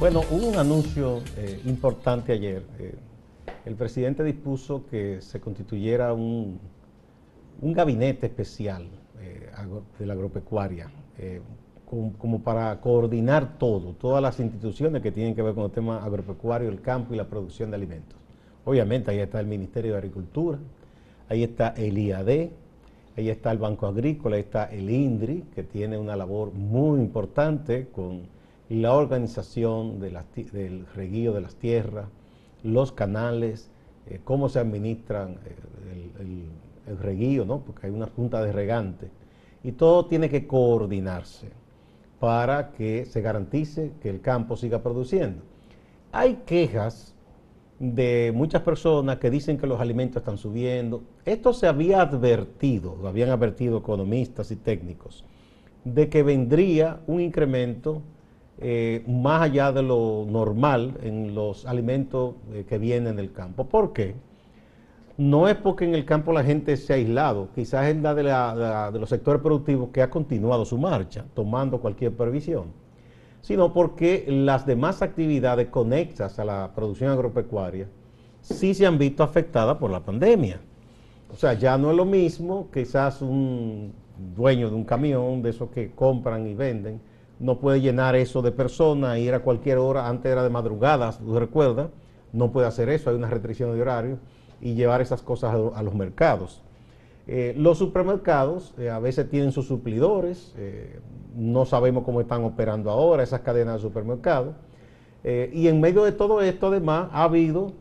Bueno, 0.03 0.19
hubo 0.31 0.47
un 0.47 0.57
anuncio 0.57 1.21
eh, 1.37 1.61
importante 1.63 2.33
ayer. 2.33 2.61
Eh, 2.77 2.93
el 3.65 3.75
presidente 3.75 4.21
dispuso 4.21 4.83
que 4.91 5.21
se 5.21 5.39
constituyera 5.39 6.11
un, 6.11 6.59
un 7.61 7.71
gabinete 7.71 8.25
especial 8.25 8.85
eh, 9.21 9.49
de 9.97 10.05
la 10.05 10.11
agropecuaria, 10.11 10.91
como, 11.89 12.11
como, 12.17 12.43
para 12.43 12.81
coordinar 12.81 13.57
todo, 13.57 13.93
todas 13.93 14.21
las 14.21 14.41
instituciones 14.41 15.01
que 15.01 15.13
tienen 15.13 15.35
que 15.35 15.41
ver 15.41 15.55
con 15.55 15.63
el 15.63 15.71
tema 15.71 16.03
agropecuario, 16.03 16.67
el 16.67 16.81
campo 16.81 17.13
y 17.13 17.17
la 17.17 17.29
producción 17.29 17.69
de 17.69 17.77
alimentos. 17.77 18.19
Obviamente 18.65 19.09
ahí 19.09 19.19
está 19.19 19.39
el 19.39 19.47
Ministerio 19.47 19.93
de 19.93 19.99
Agricultura, 19.99 20.59
ahí 21.29 21.43
está 21.43 21.69
el 21.77 21.97
IAD, 21.97 22.49
ahí 23.15 23.29
está 23.29 23.53
el 23.53 23.57
Banco 23.57 23.87
Agrícola, 23.87 24.35
ahí 24.35 24.41
está 24.41 24.65
el 24.65 24.89
INDRI, 24.89 25.45
que 25.55 25.63
tiene 25.63 25.97
una 25.97 26.17
labor 26.17 26.51
muy 26.51 26.99
importante 26.99 27.87
con 27.87 28.42
la 28.69 28.93
organización 28.93 29.99
de 29.99 30.17
del 30.51 30.85
reguío 30.95 31.33
de 31.33 31.41
las 31.41 31.55
tierras, 31.55 32.07
los 32.63 32.91
canales, 32.91 33.69
eh, 34.07 34.19
cómo 34.23 34.49
se 34.49 34.59
administran 34.59 35.37
eh, 35.45 36.09
el, 36.19 36.97
reguío, 36.99 37.45
porque 37.65 37.87
hay 37.87 37.93
una 37.93 38.07
junta 38.07 38.43
de 38.43 38.51
regantes, 38.51 39.09
y 39.63 39.71
todo 39.71 40.05
tiene 40.07 40.29
que 40.29 40.45
coordinarse 40.45 41.49
para 42.19 42.71
que 42.71 43.05
se 43.05 43.21
garantice 43.21 43.93
que 44.01 44.09
el 44.09 44.19
campo 44.19 44.57
siga 44.57 44.83
produciendo. 44.83 45.43
Hay 46.11 46.41
quejas 46.45 47.15
de 47.79 48.31
muchas 48.35 48.61
personas 48.61 49.17
que 49.17 49.29
dicen 49.29 49.57
que 49.57 49.67
los 49.67 49.79
alimentos 49.79 50.21
están 50.21 50.37
subiendo. 50.37 51.03
Esto 51.25 51.53
se 51.53 51.67
había 51.67 52.01
advertido, 52.01 52.97
lo 53.01 53.07
habían 53.07 53.29
advertido 53.29 53.77
economistas 53.77 54.51
y 54.51 54.57
técnicos, 54.57 55.25
de 55.83 56.09
que 56.09 56.23
vendría 56.23 57.01
un 57.07 57.21
incremento 57.21 58.01
eh, 58.59 59.03
más 59.07 59.41
allá 59.41 59.71
de 59.71 59.81
lo 59.81 60.25
normal 60.29 60.97
en 61.01 61.33
los 61.33 61.65
alimentos 61.65 62.35
eh, 62.53 62.65
que 62.67 62.77
vienen 62.77 63.15
del 63.15 63.31
campo. 63.31 63.65
¿Por 63.65 63.93
qué? 63.93 64.15
No 65.17 65.47
es 65.47 65.55
porque 65.55 65.85
en 65.85 65.93
el 65.93 66.05
campo 66.05 66.31
la 66.33 66.43
gente 66.43 66.75
se 66.77 66.93
ha 66.93 66.95
aislado, 66.95 67.49
quizás 67.53 67.87
es 67.87 67.97
la 67.97 68.15
de, 68.15 68.23
la 68.23 68.89
de 68.91 68.99
los 68.99 69.09
sectores 69.09 69.41
productivos 69.41 69.89
que 69.89 70.01
ha 70.01 70.09
continuado 70.09 70.65
su 70.65 70.77
marcha, 70.77 71.25
tomando 71.35 71.79
cualquier 71.79 72.15
previsión, 72.15 72.65
sino 73.41 73.73
porque 73.73 74.25
las 74.27 74.65
demás 74.65 75.01
actividades 75.01 75.67
conexas 75.67 76.39
a 76.39 76.45
la 76.45 76.71
producción 76.73 77.11
agropecuaria 77.11 77.87
sí 78.41 78.73
se 78.73 78.85
han 78.85 78.97
visto 78.97 79.23
afectadas 79.23 79.77
por 79.77 79.91
la 79.91 79.99
pandemia. 79.99 80.59
O 81.31 81.35
sea, 81.35 81.53
ya 81.53 81.77
no 81.77 81.91
es 81.91 81.97
lo 81.97 82.05
mismo 82.05 82.69
quizás 82.71 83.21
un 83.21 83.93
dueño 84.35 84.69
de 84.69 84.75
un 84.75 84.83
camión, 84.83 85.41
de 85.41 85.49
esos 85.49 85.69
que 85.69 85.91
compran 85.91 86.45
y 86.47 86.53
venden, 86.53 87.01
no 87.39 87.59
puede 87.59 87.81
llenar 87.81 88.15
eso 88.15 88.41
de 88.41 88.51
personas, 88.51 89.17
ir 89.17 89.33
a 89.33 89.39
cualquier 89.39 89.77
hora, 89.77 90.07
antes 90.07 90.31
era 90.31 90.43
de 90.43 90.49
madrugada, 90.49 91.11
tú 91.11 91.37
recuerdas, 91.37 91.87
no 92.31 92.51
puede 92.51 92.67
hacer 92.67 92.89
eso, 92.89 93.09
hay 93.09 93.15
una 93.15 93.29
restricción 93.29 93.73
de 93.73 93.81
horario, 93.81 94.17
y 94.61 94.75
llevar 94.75 95.01
esas 95.01 95.21
cosas 95.21 95.53
a, 95.73 95.83
los 95.83 95.93
mercados. 95.93 96.61
Eh, 97.27 97.53
los 97.57 97.77
supermercados 97.77 98.73
eh, 98.77 98.89
a 98.89 98.99
veces 98.99 99.29
tienen 99.29 99.51
sus 99.51 99.67
suplidores, 99.67 100.53
eh, 100.57 100.99
no 101.35 101.65
sabemos 101.65 102.03
cómo 102.03 102.21
están 102.21 102.43
operando 102.43 102.89
ahora 102.89 103.23
esas 103.23 103.41
cadenas 103.41 103.75
de 103.75 103.81
supermercados, 103.81 104.55
y 105.25 105.69
en 105.69 105.79
medio 105.79 106.03
de 106.03 106.11
todo 106.11 106.41
esto 106.41 106.67
además 106.67 107.07
ha 107.13 107.23
habido 107.23 107.71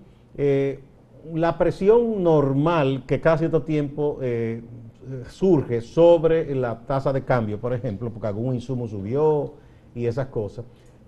la 1.34 1.58
presión 1.58 2.22
normal 2.22 3.02
que 3.04 3.20
cada 3.20 3.36
cierto 3.38 3.62
tiempo 3.62 4.20
surge 5.28 5.80
sobre 5.80 6.54
la 6.54 6.80
tasa 6.80 7.12
de 7.12 7.22
cambio, 7.24 7.60
por 7.60 7.72
ejemplo, 7.72 8.10
porque 8.10 8.28
algún 8.28 8.54
insumo 8.54 8.86
subió 8.86 9.54
y 9.94 10.06
esas 10.06 10.28
cosas. 10.28 10.64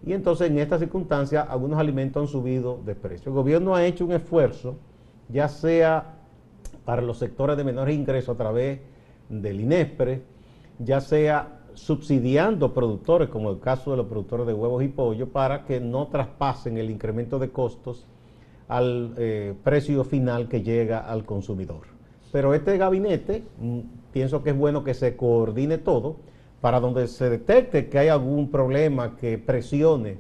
Y 0.07 0.13
entonces 0.13 0.51
en 0.51 0.59
esta 0.59 0.79
circunstancia 0.79 1.43
algunos 1.43 1.79
alimentos 1.79 2.23
han 2.23 2.29
subido 2.29 2.81
de 2.85 2.95
precio. 2.95 3.31
El 3.31 3.35
gobierno 3.35 3.75
ha 3.75 3.87
hecho 3.87 4.05
un 4.05 4.13
esfuerzo, 4.13 4.77
ya 5.29 5.49
sea 5.49 6.19
para 6.85 7.01
los 7.01 7.19
sectores 7.19 7.57
de 7.57 7.65
menores 7.65 7.95
ingresos 7.95 8.35
a 8.35 8.39
través 8.39 8.81
del 9.29 9.61
INESPRE, 9.61 10.23
ya 10.79 11.01
sea 11.01 11.61
subsidiando 11.73 12.75
productores, 12.75 13.29
como 13.29 13.51
el 13.51 13.61
caso 13.61 13.93
de 13.93 13.97
los 13.97 14.07
productores 14.07 14.47
de 14.47 14.53
huevos 14.53 14.83
y 14.85 14.89
pollo, 14.89 15.29
para 15.29 15.65
que 15.65 15.81
no 15.81 16.09
traspasen 16.09 16.77
el 16.77 16.91
incremento 16.91 17.39
de 17.39 17.51
costos 17.51 18.07
al 18.69 19.15
eh, 19.17 19.55
precio 19.63 20.05
final 20.05 20.49
que 20.49 20.63
llega 20.63 20.99
al 20.99 21.25
consumidor. 21.25 21.94
Pero 22.35 22.53
este 22.53 22.77
gabinete, 22.79 23.45
mm, 23.61 23.79
pienso 24.13 24.43
que 24.43 24.51
es 24.51 24.59
bueno 24.59 24.83
que 24.83 24.93
se 24.93 25.15
coordine 25.15 25.79
todo 25.79 26.17
para 26.61 26.81
donde 26.81 27.07
se 27.07 27.31
detecte 27.31 27.89
que 27.89 27.97
hay 27.97 28.09
algún 28.09 28.51
problema 28.51 29.17
que 29.17 29.39
presione 29.39 30.17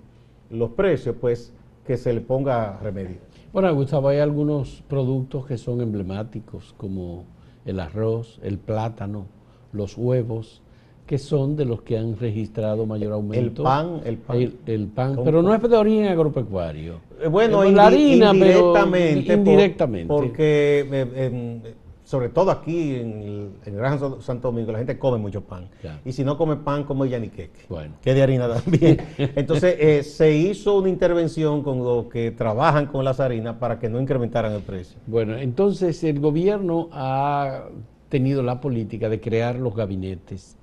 los 0.48 0.70
precios, 0.70 1.16
pues 1.20 1.52
que 1.84 1.96
se 1.96 2.12
le 2.12 2.20
ponga 2.20 2.78
remedio. 2.80 3.16
Bueno, 3.52 3.74
Gustavo, 3.74 4.06
hay 4.06 4.20
algunos 4.20 4.84
productos 4.86 5.44
que 5.44 5.58
son 5.58 5.80
emblemáticos, 5.80 6.72
como 6.76 7.24
el 7.64 7.80
arroz, 7.80 8.38
el 8.44 8.58
plátano, 8.58 9.26
los 9.72 9.98
huevos, 9.98 10.62
que 11.06 11.18
son 11.18 11.56
de 11.56 11.64
los 11.64 11.82
que 11.82 11.98
han 11.98 12.16
registrado 12.16 12.86
mayor 12.86 13.14
aumento. 13.14 13.62
El 13.62 13.64
pan, 13.64 14.00
el 14.04 14.18
pan. 14.18 14.52
El, 14.66 14.86
pan, 14.86 15.18
pero 15.24 15.42
no 15.42 15.52
es 15.52 15.60
de 15.60 15.76
origen 15.76 16.06
agropecuario. 16.06 17.00
Eh, 17.20 17.26
bueno, 17.26 17.64
la 17.64 17.88
harina, 17.88 18.32
indirectamente, 18.32 19.34
indirectamente. 19.34 20.06
porque 20.06 20.86
eh, 20.92 21.74
sobre 22.04 22.28
todo 22.28 22.50
aquí 22.50 22.96
en 22.96 23.52
el, 23.64 23.74
Gran 23.74 23.98
Santo 24.20 24.48
Domingo, 24.48 24.70
la 24.72 24.78
gente 24.78 24.98
come 24.98 25.16
mucho 25.16 25.40
pan. 25.40 25.68
Y 26.04 26.12
si 26.12 26.22
no 26.22 26.36
come 26.36 26.56
pan, 26.56 26.84
come 26.84 27.08
yaniqueque, 27.08 27.62
bueno. 27.68 27.94
que 28.02 28.12
de 28.12 28.22
harina 28.22 28.46
también. 28.46 28.98
Entonces, 29.18 29.76
eh, 29.78 30.02
se 30.02 30.34
hizo 30.36 30.76
una 30.76 30.90
intervención 30.90 31.62
con 31.62 31.78
los 31.78 32.06
que 32.06 32.30
trabajan 32.30 32.86
con 32.86 33.04
las 33.04 33.20
harinas 33.20 33.56
para 33.56 33.78
que 33.78 33.88
no 33.88 34.00
incrementaran 34.00 34.52
el 34.52 34.60
precio. 34.60 34.98
Bueno, 35.06 35.36
entonces 35.36 36.04
el 36.04 36.20
gobierno 36.20 36.88
ha 36.92 37.64
tenido 38.10 38.42
la 38.42 38.60
política 38.60 39.08
de 39.08 39.20
crear 39.20 39.56
los 39.56 39.74
gabinetes 39.74 40.56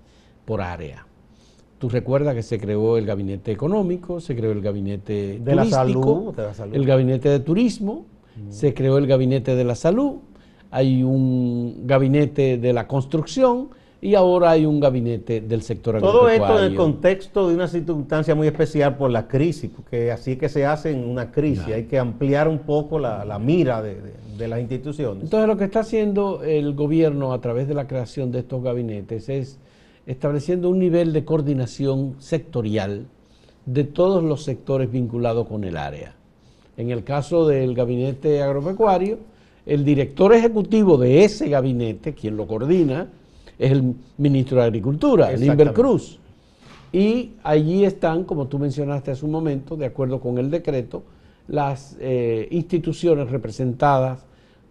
por 0.45 0.61
área. 0.61 1.07
Tú 1.79 1.89
recuerdas 1.89 2.35
que 2.35 2.43
se 2.43 2.59
creó 2.59 2.97
el 2.97 3.05
gabinete 3.07 3.51
económico, 3.51 4.19
se 4.19 4.35
creó 4.35 4.51
el 4.51 4.61
gabinete 4.61 5.39
de 5.39 5.55
la 5.55 5.65
salud, 5.65 6.35
el 6.71 6.85
gabinete 6.85 7.29
de 7.29 7.39
turismo, 7.39 8.05
mm. 8.35 8.51
se 8.51 8.73
creó 8.75 8.99
el 8.99 9.07
gabinete 9.07 9.55
de 9.55 9.63
la 9.63 9.73
salud 9.73 10.19
hay 10.71 11.03
un 11.03 11.85
gabinete 11.85 12.57
de 12.57 12.73
la 12.73 12.87
construcción 12.87 13.69
y 13.99 14.15
ahora 14.15 14.51
hay 14.51 14.65
un 14.65 14.79
gabinete 14.79 15.41
del 15.41 15.61
sector 15.61 15.97
agropecuario. 15.97 16.39
Todo 16.39 16.47
esto 16.47 16.59
en 16.65 16.71
el 16.71 16.77
contexto 16.77 17.49
de 17.49 17.55
una 17.55 17.67
circunstancia 17.67 18.33
muy 18.33 18.47
especial 18.47 18.97
por 18.97 19.11
la 19.11 19.27
crisis, 19.27 19.69
porque 19.69 20.11
así 20.11 20.37
que 20.37 20.49
se 20.49 20.65
hace 20.65 20.91
en 20.91 21.07
una 21.07 21.31
crisis, 21.31 21.67
hay 21.67 21.83
que 21.83 21.99
ampliar 21.99 22.47
un 22.47 22.59
poco 22.59 22.97
la, 22.97 23.37
mira 23.37 23.81
de, 23.81 23.97
de, 24.37 24.47
las 24.47 24.59
instituciones. 24.59 25.25
Entonces 25.25 25.47
lo 25.47 25.57
que 25.57 25.65
está 25.65 25.81
haciendo 25.81 26.41
el 26.43 26.73
gobierno 26.73 27.33
a 27.33 27.41
través 27.41 27.67
de 27.67 27.75
la 27.75 27.85
creación 27.85 28.31
de 28.31 28.39
estos 28.39 28.63
gabinetes 28.63 29.29
es 29.29 29.59
estableciendo 30.07 30.69
un 30.69 30.79
nivel 30.79 31.13
de 31.13 31.23
coordinación 31.23 32.15
sectorial 32.17 33.05
de 33.65 33.83
todos 33.83 34.23
los 34.23 34.43
sectores 34.43 34.91
vinculados 34.91 35.47
con 35.47 35.63
el 35.63 35.77
área. 35.77 36.15
En 36.77 36.89
el 36.89 37.03
caso 37.03 37.45
del 37.47 37.75
gabinete 37.75 38.41
agropecuario, 38.41 39.19
el 39.71 39.85
director 39.85 40.33
ejecutivo 40.33 40.97
de 40.97 41.23
ese 41.23 41.47
gabinete, 41.47 42.13
quien 42.13 42.35
lo 42.35 42.45
coordina, 42.45 43.07
es 43.57 43.71
el 43.71 43.95
ministro 44.17 44.57
de 44.57 44.65
Agricultura, 44.65 45.31
Limber 45.31 45.71
Cruz. 45.71 46.19
Y 46.91 47.31
allí 47.41 47.85
están, 47.85 48.25
como 48.25 48.47
tú 48.47 48.59
mencionaste 48.59 49.11
hace 49.11 49.23
un 49.23 49.31
momento, 49.31 49.77
de 49.77 49.85
acuerdo 49.85 50.19
con 50.19 50.37
el 50.39 50.51
decreto, 50.51 51.03
las 51.47 51.95
eh, 52.01 52.49
instituciones 52.51 53.31
representadas 53.31 54.25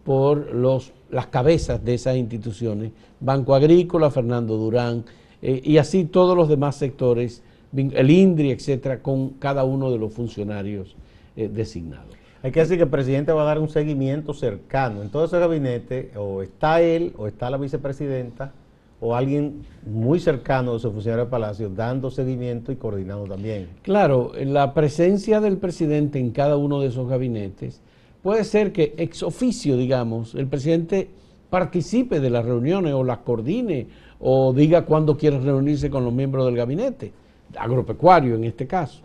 por 0.04 0.54
los, 0.54 0.92
las 1.10 1.28
cabezas 1.28 1.82
de 1.82 1.94
esas 1.94 2.16
instituciones, 2.16 2.92
Banco 3.20 3.54
Agrícola, 3.54 4.10
Fernando 4.10 4.58
Durán, 4.58 5.04
eh, 5.40 5.62
y 5.64 5.78
así 5.78 6.04
todos 6.04 6.36
los 6.36 6.50
demás 6.50 6.76
sectores, 6.76 7.42
el 7.74 8.10
INDRI, 8.10 8.50
etcétera, 8.50 9.00
con 9.00 9.30
cada 9.30 9.64
uno 9.64 9.90
de 9.90 9.96
los 9.98 10.12
funcionarios 10.12 10.94
eh, 11.36 11.48
designados. 11.48 12.19
Hay 12.42 12.52
que 12.52 12.60
decir 12.60 12.78
que 12.78 12.84
el 12.84 12.90
presidente 12.90 13.32
va 13.32 13.42
a 13.42 13.46
dar 13.46 13.58
un 13.58 13.68
seguimiento 13.68 14.32
cercano. 14.32 15.02
En 15.02 15.10
todo 15.10 15.26
ese 15.26 15.38
gabinete, 15.38 16.10
o 16.16 16.42
está 16.42 16.80
él, 16.80 17.12
o 17.18 17.26
está 17.26 17.50
la 17.50 17.58
vicepresidenta, 17.58 18.52
o 18.98 19.14
alguien 19.14 19.62
muy 19.84 20.20
cercano 20.20 20.74
de 20.74 20.78
su 20.78 20.90
funcionario 20.90 21.26
de 21.26 21.30
Palacio, 21.30 21.68
dando 21.68 22.10
seguimiento 22.10 22.72
y 22.72 22.76
coordinando 22.76 23.24
también. 23.24 23.68
Claro, 23.82 24.32
la 24.34 24.72
presencia 24.72 25.40
del 25.40 25.58
presidente 25.58 26.18
en 26.18 26.30
cada 26.30 26.56
uno 26.56 26.80
de 26.80 26.88
esos 26.88 27.08
gabinetes 27.08 27.82
puede 28.22 28.44
ser 28.44 28.72
que 28.72 28.94
ex 28.96 29.22
oficio, 29.22 29.76
digamos, 29.76 30.34
el 30.34 30.46
presidente 30.46 31.08
participe 31.48 32.20
de 32.20 32.30
las 32.30 32.44
reuniones 32.44 32.92
o 32.94 33.02
las 33.04 33.18
coordine 33.18 33.86
o 34.20 34.52
diga 34.52 34.84
cuándo 34.84 35.16
quiere 35.16 35.40
reunirse 35.40 35.90
con 35.90 36.04
los 36.04 36.12
miembros 36.12 36.46
del 36.46 36.56
gabinete, 36.56 37.12
agropecuario 37.56 38.34
en 38.34 38.44
este 38.44 38.66
caso. 38.66 39.02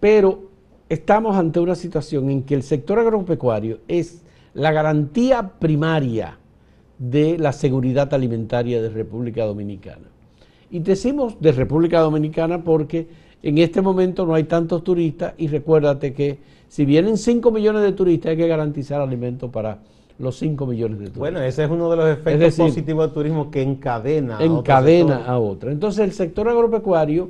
Pero 0.00 0.49
estamos 0.90 1.36
ante 1.36 1.60
una 1.60 1.76
situación 1.76 2.28
en 2.30 2.42
que 2.42 2.54
el 2.54 2.64
sector 2.64 2.98
agropecuario 2.98 3.78
es 3.88 4.22
la 4.52 4.72
garantía 4.72 5.52
primaria 5.58 6.36
de 6.98 7.38
la 7.38 7.52
seguridad 7.52 8.12
alimentaria 8.12 8.82
de 8.82 8.90
República 8.90 9.44
Dominicana. 9.44 10.08
Y 10.70 10.80
decimos 10.80 11.40
de 11.40 11.52
República 11.52 12.00
Dominicana 12.00 12.62
porque 12.62 13.08
en 13.42 13.58
este 13.58 13.80
momento 13.80 14.26
no 14.26 14.34
hay 14.34 14.44
tantos 14.44 14.82
turistas 14.82 15.32
y 15.38 15.46
recuérdate 15.46 16.12
que 16.12 16.38
si 16.68 16.84
vienen 16.84 17.16
5 17.16 17.50
millones 17.52 17.82
de 17.82 17.92
turistas 17.92 18.30
hay 18.30 18.36
que 18.36 18.48
garantizar 18.48 19.00
alimentos 19.00 19.48
para 19.48 19.78
los 20.18 20.36
5 20.38 20.66
millones 20.66 20.98
de 20.98 21.04
turistas. 21.04 21.20
Bueno, 21.20 21.40
ese 21.40 21.64
es 21.64 21.70
uno 21.70 21.88
de 21.88 21.96
los 21.96 22.08
efectos 22.10 22.56
positivos 22.56 23.06
del 23.06 23.14
turismo 23.14 23.50
que 23.50 23.62
encadena. 23.62 24.42
Encadena 24.42 25.24
a 25.24 25.38
otro. 25.38 25.70
Entonces 25.70 26.04
el 26.04 26.12
sector 26.12 26.48
agropecuario 26.48 27.28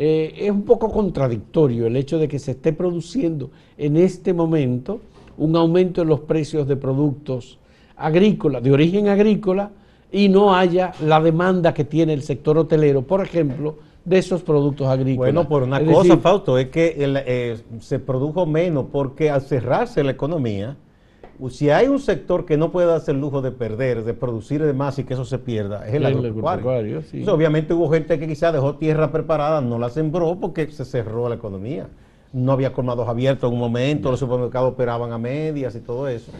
eh, 0.00 0.46
es 0.46 0.50
un 0.52 0.62
poco 0.62 0.92
contradictorio 0.92 1.88
el 1.88 1.96
hecho 1.96 2.18
de 2.18 2.28
que 2.28 2.38
se 2.38 2.52
esté 2.52 2.72
produciendo 2.72 3.50
en 3.76 3.96
este 3.96 4.32
momento 4.32 5.00
un 5.36 5.56
aumento 5.56 6.02
en 6.02 6.08
los 6.08 6.20
precios 6.20 6.68
de 6.68 6.76
productos 6.76 7.58
agrícolas, 7.96 8.62
de 8.62 8.70
origen 8.70 9.08
agrícola, 9.08 9.72
y 10.12 10.28
no 10.28 10.54
haya 10.54 10.92
la 11.04 11.20
demanda 11.20 11.74
que 11.74 11.84
tiene 11.84 12.12
el 12.12 12.22
sector 12.22 12.56
hotelero, 12.58 13.02
por 13.02 13.22
ejemplo, 13.22 13.78
de 14.04 14.18
esos 14.18 14.40
productos 14.42 14.86
agrícolas. 14.86 15.34
Bueno, 15.34 15.48
por 15.48 15.64
una 15.64 15.84
cosa, 15.84 16.16
Fausto, 16.18 16.58
es 16.58 16.68
que 16.68 16.94
eh, 16.96 17.58
se 17.80 17.98
produjo 17.98 18.46
menos 18.46 18.86
porque 18.92 19.30
al 19.30 19.42
cerrarse 19.42 20.04
la 20.04 20.12
economía, 20.12 20.76
si 21.50 21.70
hay 21.70 21.86
un 21.86 22.00
sector 22.00 22.44
que 22.44 22.56
no 22.56 22.72
puede 22.72 22.88
darse 22.88 23.12
el 23.12 23.20
lujo 23.20 23.42
de 23.42 23.52
perder, 23.52 24.04
de 24.04 24.14
producir 24.14 24.62
de 24.62 24.72
más 24.72 24.98
y 24.98 25.04
que 25.04 25.14
eso 25.14 25.24
se 25.24 25.38
pierda, 25.38 25.86
es 25.86 25.94
el, 25.94 26.04
agropecuario. 26.04 27.02
obviamente 27.28 27.74
hubo 27.74 27.88
gente 27.90 28.18
que 28.18 28.26
quizás 28.26 28.52
dejó 28.52 28.74
tierra 28.76 29.12
preparada, 29.12 29.60
no 29.60 29.78
la 29.78 29.88
sembró 29.90 30.36
porque 30.40 30.70
se 30.70 30.84
cerró 30.84 31.28
la 31.28 31.36
economía. 31.36 31.86
No 32.32 32.52
había 32.52 32.72
colmados 32.72 33.08
abiertos 33.08 33.48
en 33.48 33.54
un 33.54 33.60
momento, 33.60 34.10
los 34.10 34.20
supermercados 34.20 34.72
operaban 34.72 35.12
a 35.12 35.18
medias 35.18 35.74
y 35.76 35.80
todo 35.80 36.08
eso. 36.08 36.32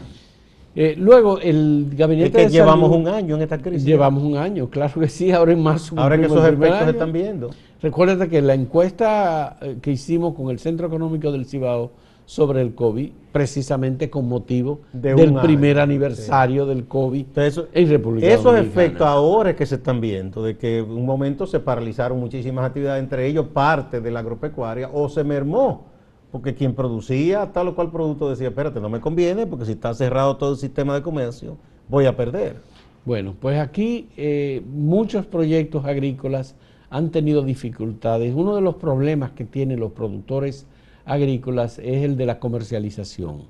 Eh, 0.75 0.95
luego, 0.97 1.39
el 1.39 1.91
gabinete 1.95 2.43
es 2.43 2.47
que 2.47 2.53
llevamos 2.53 2.91
un 2.91 3.07
año 3.07 3.35
en 3.35 3.41
esta 3.41 3.57
crisis. 3.57 3.85
Llevamos 3.85 4.21
un 4.21 4.37
año, 4.37 4.69
claro 4.69 4.99
que 4.99 5.07
sí, 5.07 5.31
ahora 5.31 5.51
en 5.51 5.63
marzo. 5.63 5.95
Ahora 5.97 6.17
que 6.17 6.25
esos 6.25 6.45
efectos 6.45 6.83
se 6.83 6.89
están 6.91 7.11
viendo. 7.11 7.49
Recuerda 7.81 8.27
que 8.27 8.41
la 8.41 8.53
encuesta 8.53 9.57
eh, 9.61 9.77
que 9.81 9.91
hicimos 9.91 10.35
con 10.35 10.49
el 10.49 10.59
Centro 10.59 10.87
Económico 10.87 11.31
del 11.31 11.45
Cibao 11.45 11.91
sobre 12.29 12.61
el 12.61 12.75
COVID, 12.75 13.09
precisamente 13.31 14.11
con 14.11 14.29
motivo 14.29 14.81
del 14.93 15.33
primer 15.41 15.79
aniversario 15.79 16.67
del 16.67 16.85
COVID 16.85 17.25
en 17.73 17.89
República 17.89 18.27
Esos 18.27 18.55
efectos 18.55 19.07
ahora 19.07 19.49
es 19.49 19.55
que 19.55 19.65
se 19.65 19.75
están 19.75 19.99
viendo, 19.99 20.43
de 20.43 20.55
que 20.55 20.77
en 20.77 20.91
un 20.91 21.07
momento 21.07 21.47
se 21.47 21.59
paralizaron 21.59 22.19
muchísimas 22.19 22.65
actividades, 22.65 23.01
entre 23.01 23.25
ellos 23.25 23.47
parte 23.47 23.99
de 23.99 24.11
la 24.11 24.19
agropecuaria, 24.19 24.91
o 24.93 25.09
se 25.09 25.23
mermó, 25.23 25.87
porque 26.31 26.53
quien 26.53 26.75
producía 26.75 27.51
tal 27.51 27.69
o 27.69 27.73
cual 27.75 27.89
producto 27.89 28.29
decía, 28.29 28.49
espérate, 28.49 28.79
no 28.79 28.89
me 28.89 29.01
conviene, 29.01 29.47
porque 29.47 29.65
si 29.65 29.71
está 29.71 29.91
cerrado 29.95 30.37
todo 30.37 30.51
el 30.51 30.57
sistema 30.57 30.93
de 30.93 31.01
comercio, 31.01 31.57
voy 31.87 32.05
a 32.05 32.15
perder. 32.15 32.57
Bueno, 33.05 33.33
pues 33.39 33.57
aquí 33.57 34.07
eh, 34.17 34.61
muchos 34.71 35.25
proyectos 35.25 35.83
agrícolas 35.83 36.55
han 36.91 37.09
tenido 37.09 37.41
dificultades. 37.41 38.35
Uno 38.35 38.55
de 38.55 38.61
los 38.61 38.75
problemas 38.75 39.31
que 39.31 39.45
tienen 39.45 39.79
los 39.79 39.93
productores 39.93 40.67
agrícolas 41.09 41.79
es 41.79 42.03
el 42.03 42.15
de 42.15 42.25
la 42.25 42.39
comercialización. 42.39 43.43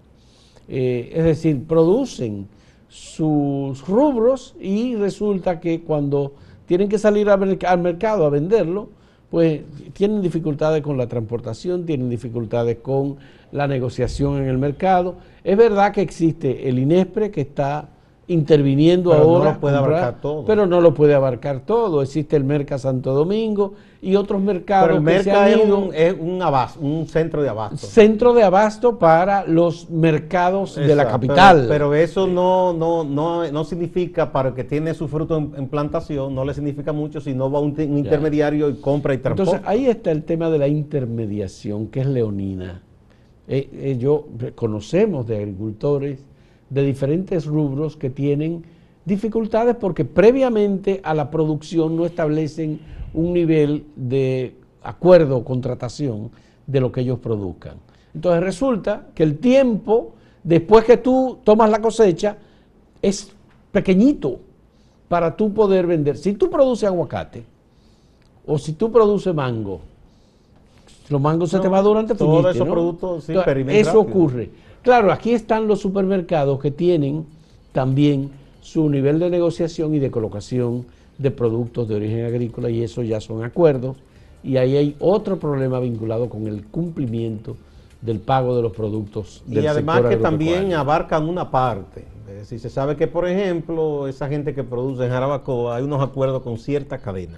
Eh, 0.67 1.11
es 1.13 1.23
decir, 1.23 1.63
producen 1.67 2.47
sus 2.87 3.85
rubros 3.87 4.55
y 4.59 4.95
resulta 4.95 5.59
que 5.59 5.81
cuando 5.81 6.33
tienen 6.65 6.87
que 6.87 6.97
salir 6.97 7.29
al, 7.29 7.79
mercado 7.79 8.25
a 8.25 8.29
venderlo, 8.29 8.89
pues 9.29 9.61
tienen 9.93 10.21
dificultades 10.21 10.81
con 10.81 10.97
la 10.97 11.07
transportación, 11.07 11.85
tienen 11.85 12.09
dificultades 12.09 12.77
con 12.77 13.17
la 13.51 13.67
negociación 13.67 14.37
en 14.37 14.47
el 14.47 14.57
mercado. 14.57 15.17
Es 15.43 15.57
verdad 15.57 15.91
que 15.91 16.01
existe 16.01 16.69
el 16.69 16.79
INESPRE 16.79 17.29
que 17.29 17.41
está 17.41 17.89
interviniendo 18.29 19.12
ahora. 19.12 19.53
No 19.53 19.59
puede 19.59 19.77
abarcar 19.77 20.21
todo. 20.21 20.45
Pero 20.45 20.65
no 20.65 20.79
lo 20.79 20.93
puede 20.93 21.13
abarcar 21.15 21.62
todo. 21.65 22.01
Existe 22.01 22.36
el 22.36 22.43
Merca 22.43 22.77
Santo 22.77 23.12
Domingo 23.13 23.74
y 24.01 24.15
otros 24.15 24.39
mercados. 24.39 24.88
Pero 24.88 24.98
el 24.98 25.03
Merca 25.03 25.50
es, 25.50 25.69
un, 25.69 25.89
es 25.93 26.15
un, 26.17 26.41
abasto, 26.41 26.80
un, 26.80 27.08
centro 27.08 27.41
de 27.41 27.49
abasto. 27.49 27.77
Centro 27.77 28.34
de 28.34 28.43
abasto 28.43 28.99
para 28.99 29.45
los 29.45 29.89
mercados 29.89 30.75
de 30.75 30.95
la 30.95 31.08
capital. 31.08 31.65
Pero, 31.67 31.93
eso 31.95 32.27
no, 32.27 32.71
no, 32.71 33.03
no, 33.03 33.51
no, 33.51 33.63
significa, 33.63 34.32
para 34.32 34.49
el 34.49 34.56
que 34.56 34.63
tiene 34.63 34.93
su 34.93 35.08
fruto 35.08 35.36
en, 35.38 35.67
plantación, 35.67 36.34
no 36.34 36.45
le 36.45 36.53
significa 36.53 36.93
mucho 36.93 37.19
si 37.19 37.34
no 37.34 37.51
va 37.51 37.60
un, 37.60 37.71
un 37.71 37.97
intermediario 37.97 38.69
y 38.69 38.75
compra 38.75 39.15
y 39.15 39.17
transporta. 39.17 39.58
Entonces 39.58 39.67
ahí 39.67 39.88
está 39.88 40.12
el 40.12 40.23
tema 40.23 40.51
de 40.51 40.60
la 40.60 40.67
intermediación, 40.67 41.88
que 41.88 42.01
es 42.01 42.06
leonina. 42.06 42.84
Eh, 43.47 43.67
eh, 43.73 43.97
yo 43.99 44.27
conocemos 44.53 45.25
de 45.25 45.38
agricultores 45.38 46.19
de 46.69 46.84
diferentes 46.84 47.45
rubros 47.45 47.97
que 47.97 48.10
tienen 48.10 48.63
dificultades 49.05 49.75
porque 49.75 50.05
previamente 50.05 51.01
a 51.03 51.13
la 51.13 51.32
producción 51.32 51.95
no 51.95 52.05
establecen 52.05 52.79
un 53.13 53.34
nivel 53.34 53.86
de 53.95 54.55
acuerdo 54.84 55.38
o 55.38 55.43
contratación 55.43 56.32
de 56.67 56.79
lo 56.79 56.91
que 56.91 57.01
ellos 57.01 57.19
produzcan. 57.19 57.77
Entonces 58.13 58.43
resulta 58.43 59.08
que 59.15 59.23
el 59.23 59.38
tiempo, 59.38 60.13
después 60.43 60.86
que 60.86 60.97
tú 60.97 61.39
tomas 61.43 61.69
la 61.69 61.82
cosecha, 61.82 62.38
es 63.01 63.32
pequeñito 63.71 64.39
para 65.08 65.36
tú 65.36 65.53
poder 65.53 65.88
vender. 65.88 66.17
Si 66.17 66.34
tú 66.34 66.49
produces 66.49 66.88
aguacate 66.88 67.43
o 68.45 68.58
si 68.58 68.73
tú 68.73 68.91
produces 68.91 69.34
mango, 69.34 69.82
los 71.10 71.19
mangos 71.19 71.49
se 71.49 71.60
te 71.60 71.67
va 71.67 71.82
durante 71.82 72.13
Todos 72.13 72.55
esos 72.55 72.67
productos, 72.67 73.23
sí, 73.23 73.34
Eso 73.69 73.99
ocurre. 73.99 74.51
Claro, 74.81 75.11
aquí 75.11 75.33
están 75.33 75.67
los 75.67 75.79
supermercados 75.79 76.59
que 76.59 76.71
tienen 76.71 77.25
también 77.71 78.31
su 78.61 78.89
nivel 78.89 79.19
de 79.19 79.29
negociación 79.29 79.93
y 79.95 79.99
de 79.99 80.11
colocación 80.11 80.85
de 81.17 81.31
productos 81.31 81.87
de 81.87 81.95
origen 81.95 82.25
agrícola 82.25 82.69
y 82.69 82.83
eso 82.83 83.03
ya 83.03 83.19
son 83.19 83.43
acuerdos 83.43 83.97
y 84.43 84.57
ahí 84.57 84.77
hay 84.77 84.95
otro 84.99 85.37
problema 85.37 85.79
vinculado 85.79 86.29
con 86.29 86.47
el 86.47 86.65
cumplimiento 86.65 87.57
del 88.01 88.19
pago 88.19 88.55
de 88.55 88.61
los 88.61 88.71
productos 88.71 89.43
del 89.45 89.65
Y 89.65 89.67
además 89.67 90.01
que 90.03 90.17
también 90.17 90.73
abarcan 90.73 91.27
una 91.27 91.51
parte. 91.51 92.05
Si 92.43 92.57
se 92.57 92.69
sabe 92.69 92.95
que, 92.95 93.07
por 93.07 93.27
ejemplo, 93.27 94.07
esa 94.07 94.29
gente 94.29 94.53
que 94.53 94.63
produce 94.63 95.03
en 95.03 95.09
Jarabacoa, 95.09 95.75
hay 95.75 95.83
unos 95.83 96.01
acuerdos 96.01 96.41
con 96.41 96.57
cierta 96.57 96.99
cadena. 96.99 97.37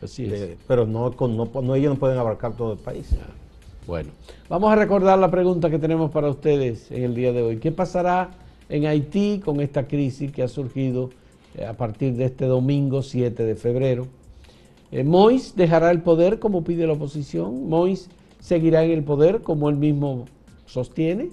así 0.00 0.26
es. 0.26 0.56
pero 0.68 0.86
no, 0.86 1.10
con, 1.12 1.36
no, 1.36 1.74
ellos 1.74 1.94
no 1.94 1.98
pueden 1.98 2.18
abarcar 2.18 2.52
todo 2.52 2.74
el 2.74 2.78
país. 2.78 3.08
Bueno, 3.86 4.10
vamos 4.48 4.72
a 4.72 4.74
recordar 4.74 5.16
la 5.16 5.30
pregunta 5.30 5.70
que 5.70 5.78
tenemos 5.78 6.10
para 6.10 6.28
ustedes 6.28 6.90
en 6.90 7.04
el 7.04 7.14
día 7.14 7.32
de 7.32 7.42
hoy. 7.42 7.58
¿Qué 7.58 7.70
pasará 7.70 8.32
en 8.68 8.84
Haití 8.84 9.40
con 9.44 9.60
esta 9.60 9.86
crisis 9.86 10.32
que 10.32 10.42
ha 10.42 10.48
surgido 10.48 11.10
eh, 11.54 11.64
a 11.64 11.74
partir 11.74 12.14
de 12.14 12.24
este 12.24 12.46
domingo 12.46 13.02
7 13.02 13.44
de 13.44 13.54
febrero? 13.54 14.08
Eh, 14.90 15.04
¿Mois 15.04 15.54
dejará 15.54 15.92
el 15.92 16.02
poder 16.02 16.40
como 16.40 16.64
pide 16.64 16.84
la 16.84 16.94
oposición? 16.94 17.68
¿Mois 17.68 18.10
seguirá 18.40 18.82
en 18.82 18.90
el 18.90 19.04
poder 19.04 19.42
como 19.42 19.68
él 19.68 19.76
mismo 19.76 20.24
sostiene? 20.66 21.30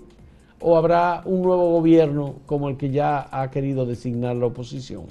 ¿O 0.59 0.77
habrá 0.77 1.23
un 1.25 1.41
nuevo 1.41 1.71
gobierno 1.71 2.35
como 2.45 2.69
el 2.69 2.77
que 2.77 2.91
ya 2.91 3.29
ha 3.31 3.49
querido 3.49 3.87
designar 3.87 4.35
la 4.35 4.45
oposición? 4.45 5.05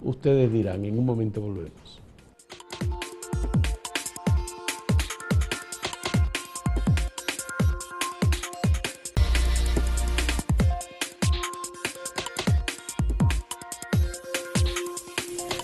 Ustedes 0.00 0.52
dirán, 0.52 0.84
en 0.84 0.96
un 0.96 1.06
momento 1.06 1.40
volvemos. 1.40 2.01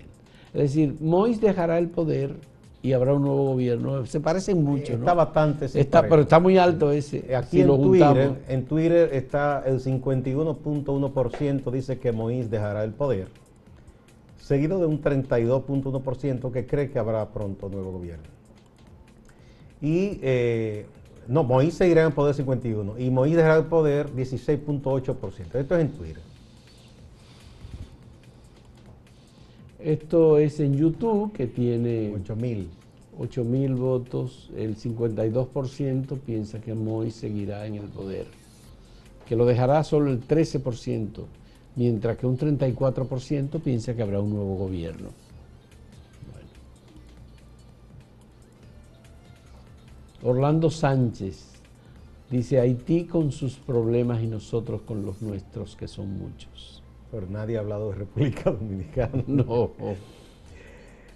Es 0.53 0.61
decir, 0.61 0.95
Mois 0.99 1.41
dejará 1.41 1.79
el 1.79 1.87
poder 1.87 2.35
y 2.81 2.93
habrá 2.93 3.13
un 3.13 3.23
nuevo 3.23 3.45
gobierno. 3.45 4.05
Se 4.05 4.19
parecen 4.19 4.63
mucho, 4.63 4.93
Está 4.93 5.13
bastante. 5.13 5.65
Está, 5.65 6.07
pero 6.07 6.21
está 6.21 6.39
muy 6.39 6.57
alto 6.57 6.91
ese. 6.91 7.35
Aquí 7.35 7.61
en, 7.61 7.67
Twitter, 7.67 8.35
en 8.47 8.65
Twitter 8.65 9.09
está 9.13 9.63
el 9.65 9.81
51.1% 9.81 11.71
dice 11.71 11.99
que 11.99 12.13
Moïse 12.13 12.47
dejará 12.49 12.83
el 12.83 12.91
poder, 12.91 13.27
seguido 14.37 14.79
de 14.79 14.85
un 14.85 15.01
32.1% 15.01 16.51
que 16.51 16.65
cree 16.65 16.89
que 16.89 16.99
habrá 16.99 17.27
pronto 17.29 17.67
nuevo 17.69 17.91
gobierno. 17.91 18.23
Y 19.81 20.19
eh, 20.21 20.85
no, 21.27 21.43
Moïse 21.43 21.71
seguirá 21.71 22.01
en 22.01 22.07
el 22.07 22.13
poder 22.13 22.33
51 22.33 22.97
y 22.97 23.09
Moïse 23.09 23.35
dejará 23.35 23.57
el 23.57 23.65
poder 23.65 24.09
16.8%. 24.13 25.55
Esto 25.55 25.75
es 25.75 25.81
en 25.81 25.89
Twitter. 25.89 26.23
Esto 29.79 30.37
es 30.37 30.59
en 30.59 30.75
YouTube, 30.75 31.31
que 31.31 31.47
tiene 31.47 32.13
8 32.13 32.35
mil. 33.45 33.75
votos. 33.75 34.49
El 34.57 34.75
52% 34.75 36.19
piensa 36.19 36.59
que 36.59 36.73
Moy 36.73 37.11
seguirá 37.11 37.65
en 37.65 37.75
el 37.75 37.87
poder. 37.87 38.27
que 39.25 39.35
lo 39.35 39.45
dejará 39.45 39.83
solo 39.83 40.09
el 40.09 40.27
13%, 40.27 41.23
mientras 41.75 42.17
que 42.17 42.25
un 42.25 42.35
34% 42.35 43.61
piensa 43.61 43.95
que 43.95 44.01
habrá 44.01 44.19
un 44.19 44.31
nuevo 44.31 44.55
gobierno. 44.55 45.09
Orlando 50.23 50.71
Sánchez 50.71 51.45
dice 52.31 52.59
Haití 52.59 53.05
con 53.05 53.31
sus 53.31 53.57
problemas 53.57 54.23
y 54.23 54.27
nosotros 54.27 54.81
con 54.81 55.05
los 55.05 55.21
nuestros, 55.21 55.75
que 55.75 55.87
son 55.87 56.17
muchos. 56.17 56.78
Pero 57.11 57.27
nadie 57.27 57.57
ha 57.57 57.61
hablado 57.61 57.89
de 57.89 57.95
República 57.95 58.51
Dominicana. 58.51 59.23
No. 59.27 59.71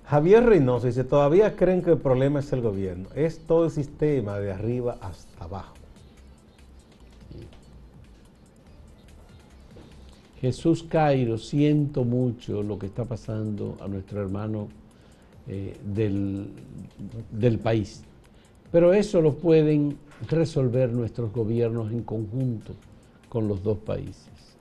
Javier 0.06 0.46
Reynoso 0.46 0.88
dice, 0.88 1.04
todavía 1.04 1.56
creen 1.56 1.82
que 1.82 1.92
el 1.92 1.98
problema 1.98 2.40
es 2.40 2.52
el 2.54 2.62
gobierno. 2.62 3.10
Es 3.16 3.40
todo 3.40 3.66
el 3.66 3.72
sistema 3.72 4.40
de 4.40 4.52
arriba 4.52 4.98
hasta 5.02 5.44
abajo. 5.44 5.76
Jesús 10.42 10.84
Cairo, 10.84 11.38
siento 11.38 12.04
mucho 12.04 12.64
lo 12.64 12.78
que 12.78 12.88
está 12.88 13.06
pasando 13.06 13.78
a 13.80 13.88
nuestro 13.88 14.22
hermano 14.22 14.68
eh, 15.48 15.78
del, 15.86 16.48
del 17.32 17.60
país. 17.60 18.04
Pero 18.70 18.94
eso 18.94 19.22
lo 19.22 19.36
pueden 19.36 19.98
resolver 20.30 20.92
nuestros 20.92 21.32
gobiernos 21.32 21.92
en 21.94 22.04
conjunto 22.04 22.74
con 23.30 23.48
los 23.48 23.64
dos 23.64 23.78
países. 23.78 24.53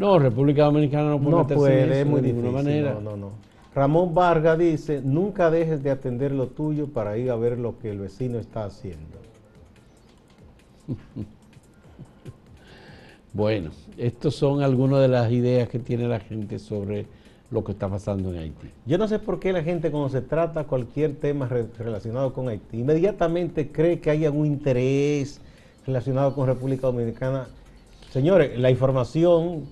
No, 0.00 0.18
República 0.18 0.64
Dominicana 0.64 1.10
no 1.10 1.18
puede, 1.20 1.30
No 1.36 1.46
puede, 1.46 2.00
es 2.00 2.06
muy 2.06 2.22
de 2.22 2.32
ninguna 2.32 2.50
manera. 2.52 2.94
No, 2.94 3.00
no, 3.02 3.16
no. 3.18 3.30
Ramón 3.74 4.14
Vargas 4.14 4.58
dice, 4.58 5.02
nunca 5.04 5.50
dejes 5.50 5.82
de 5.82 5.90
atender 5.90 6.32
lo 6.32 6.46
tuyo 6.46 6.86
para 6.86 7.18
ir 7.18 7.30
a 7.30 7.36
ver 7.36 7.58
lo 7.58 7.78
que 7.78 7.90
el 7.90 7.98
vecino 7.98 8.38
está 8.38 8.64
haciendo. 8.64 9.18
Bueno, 13.32 13.70
estas 13.96 14.34
son 14.34 14.60
algunas 14.60 15.00
de 15.00 15.06
las 15.06 15.30
ideas 15.30 15.68
que 15.68 15.78
tiene 15.78 16.08
la 16.08 16.18
gente 16.18 16.58
sobre 16.58 17.06
lo 17.52 17.62
que 17.62 17.70
está 17.70 17.88
pasando 17.88 18.32
en 18.32 18.38
Haití. 18.40 18.68
Yo 18.86 18.98
no 18.98 19.06
sé 19.06 19.20
por 19.20 19.38
qué 19.38 19.52
la 19.52 19.62
gente 19.62 19.92
cuando 19.92 20.08
se 20.08 20.20
trata 20.20 20.64
cualquier 20.64 21.14
tema 21.14 21.46
re- 21.46 21.68
relacionado 21.78 22.32
con 22.32 22.48
Haití, 22.48 22.80
inmediatamente 22.80 23.68
cree 23.70 24.00
que 24.00 24.10
hay 24.10 24.24
algún 24.24 24.46
interés 24.46 25.40
relacionado 25.86 26.34
con 26.34 26.48
República 26.48 26.88
Dominicana. 26.88 27.46
Señores, 28.10 28.58
la 28.58 28.68
información, 28.68 29.62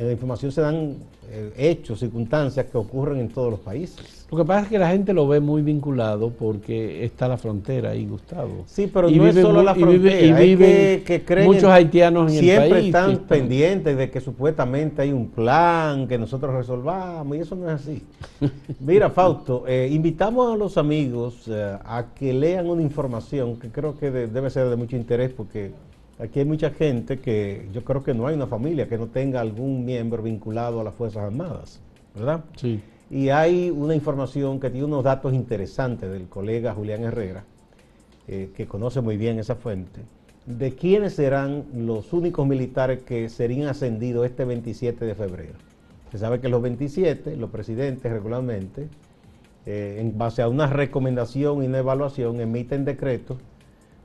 en 0.00 0.06
la 0.06 0.12
información 0.12 0.50
se 0.50 0.62
dan 0.62 0.94
eh, 1.30 1.52
hechos, 1.58 2.00
circunstancias 2.00 2.64
que 2.72 2.78
ocurren 2.78 3.20
en 3.20 3.28
todos 3.28 3.50
los 3.50 3.60
países. 3.60 4.26
Lo 4.30 4.38
que 4.38 4.44
pasa 4.46 4.62
es 4.62 4.68
que 4.68 4.78
la 4.78 4.88
gente 4.90 5.12
lo 5.12 5.28
ve 5.28 5.38
muy 5.40 5.60
vinculado 5.60 6.30
porque 6.30 7.04
está 7.04 7.28
la 7.28 7.36
frontera 7.36 7.90
ahí, 7.90 8.06
Gustavo. 8.06 8.64
Sí, 8.66 8.88
pero 8.92 9.10
Y 9.10 9.16
no 9.16 9.26
es 9.26 9.34
solo 9.34 9.62
la 9.62 9.72
y 9.76 9.82
vive- 9.82 9.90
frontera, 10.10 10.20
y 10.26 10.30
es 10.30 10.38
viven 10.38 10.68
que, 10.70 11.02
que 11.04 11.24
creen 11.24 11.46
muchos 11.46 11.64
haitianos 11.64 12.32
en 12.32 12.38
el 12.38 12.44
siempre 12.44 12.70
país. 12.70 12.86
están 12.86 13.16
pendientes 13.28 13.96
de 13.98 14.10
que 14.10 14.20
supuestamente 14.20 15.02
hay 15.02 15.12
un 15.12 15.28
plan 15.28 16.08
que 16.08 16.16
nosotros 16.16 16.54
resolvamos 16.54 17.36
y 17.36 17.40
eso 17.40 17.54
no 17.54 17.66
es 17.68 17.74
así. 17.74 18.02
Mira, 18.80 19.10
Fausto, 19.10 19.64
eh, 19.68 19.88
invitamos 19.92 20.54
a 20.54 20.56
los 20.56 20.78
amigos 20.78 21.44
eh, 21.48 21.76
a 21.84 22.06
que 22.14 22.32
lean 22.32 22.68
una 22.70 22.80
información 22.82 23.56
que 23.56 23.68
creo 23.68 23.98
que 23.98 24.10
de- 24.10 24.28
debe 24.28 24.48
ser 24.48 24.68
de 24.70 24.76
mucho 24.76 24.96
interés 24.96 25.30
porque 25.36 25.72
aquí 26.22 26.40
hay 26.40 26.44
mucha 26.44 26.70
gente 26.70 27.18
que 27.18 27.68
yo 27.72 27.84
creo 27.84 28.02
que 28.02 28.14
no 28.14 28.26
hay 28.26 28.34
una 28.34 28.46
familia 28.46 28.88
que 28.88 28.98
no 28.98 29.06
tenga 29.06 29.40
algún 29.40 29.84
miembro 29.84 30.22
vinculado 30.22 30.80
a 30.80 30.84
las 30.84 30.94
Fuerzas 30.94 31.24
Armadas, 31.24 31.80
¿verdad? 32.14 32.44
Sí. 32.56 32.80
Y 33.10 33.30
hay 33.30 33.70
una 33.70 33.94
información 33.94 34.60
que 34.60 34.70
tiene 34.70 34.86
unos 34.86 35.02
datos 35.02 35.34
interesantes 35.34 36.10
del 36.10 36.28
colega 36.28 36.74
Julián 36.74 37.02
Herrera, 37.02 37.44
eh, 38.28 38.50
que 38.56 38.66
conoce 38.66 39.00
muy 39.00 39.16
bien 39.16 39.38
esa 39.38 39.56
fuente, 39.56 40.00
de 40.46 40.74
quiénes 40.74 41.14
serán 41.14 41.64
los 41.74 42.12
únicos 42.12 42.46
militares 42.46 43.00
que 43.00 43.28
serían 43.28 43.68
ascendidos 43.68 44.26
este 44.26 44.44
27 44.44 45.04
de 45.04 45.14
febrero. 45.14 45.54
Se 46.12 46.18
sabe 46.18 46.40
que 46.40 46.48
los 46.48 46.62
27, 46.62 47.36
los 47.36 47.50
presidentes 47.50 48.10
regularmente, 48.12 48.88
eh, 49.66 49.98
en 50.00 50.16
base 50.16 50.42
a 50.42 50.48
una 50.48 50.66
recomendación 50.66 51.62
y 51.62 51.66
una 51.66 51.78
evaluación, 51.78 52.40
emiten 52.40 52.84
decretos, 52.84 53.38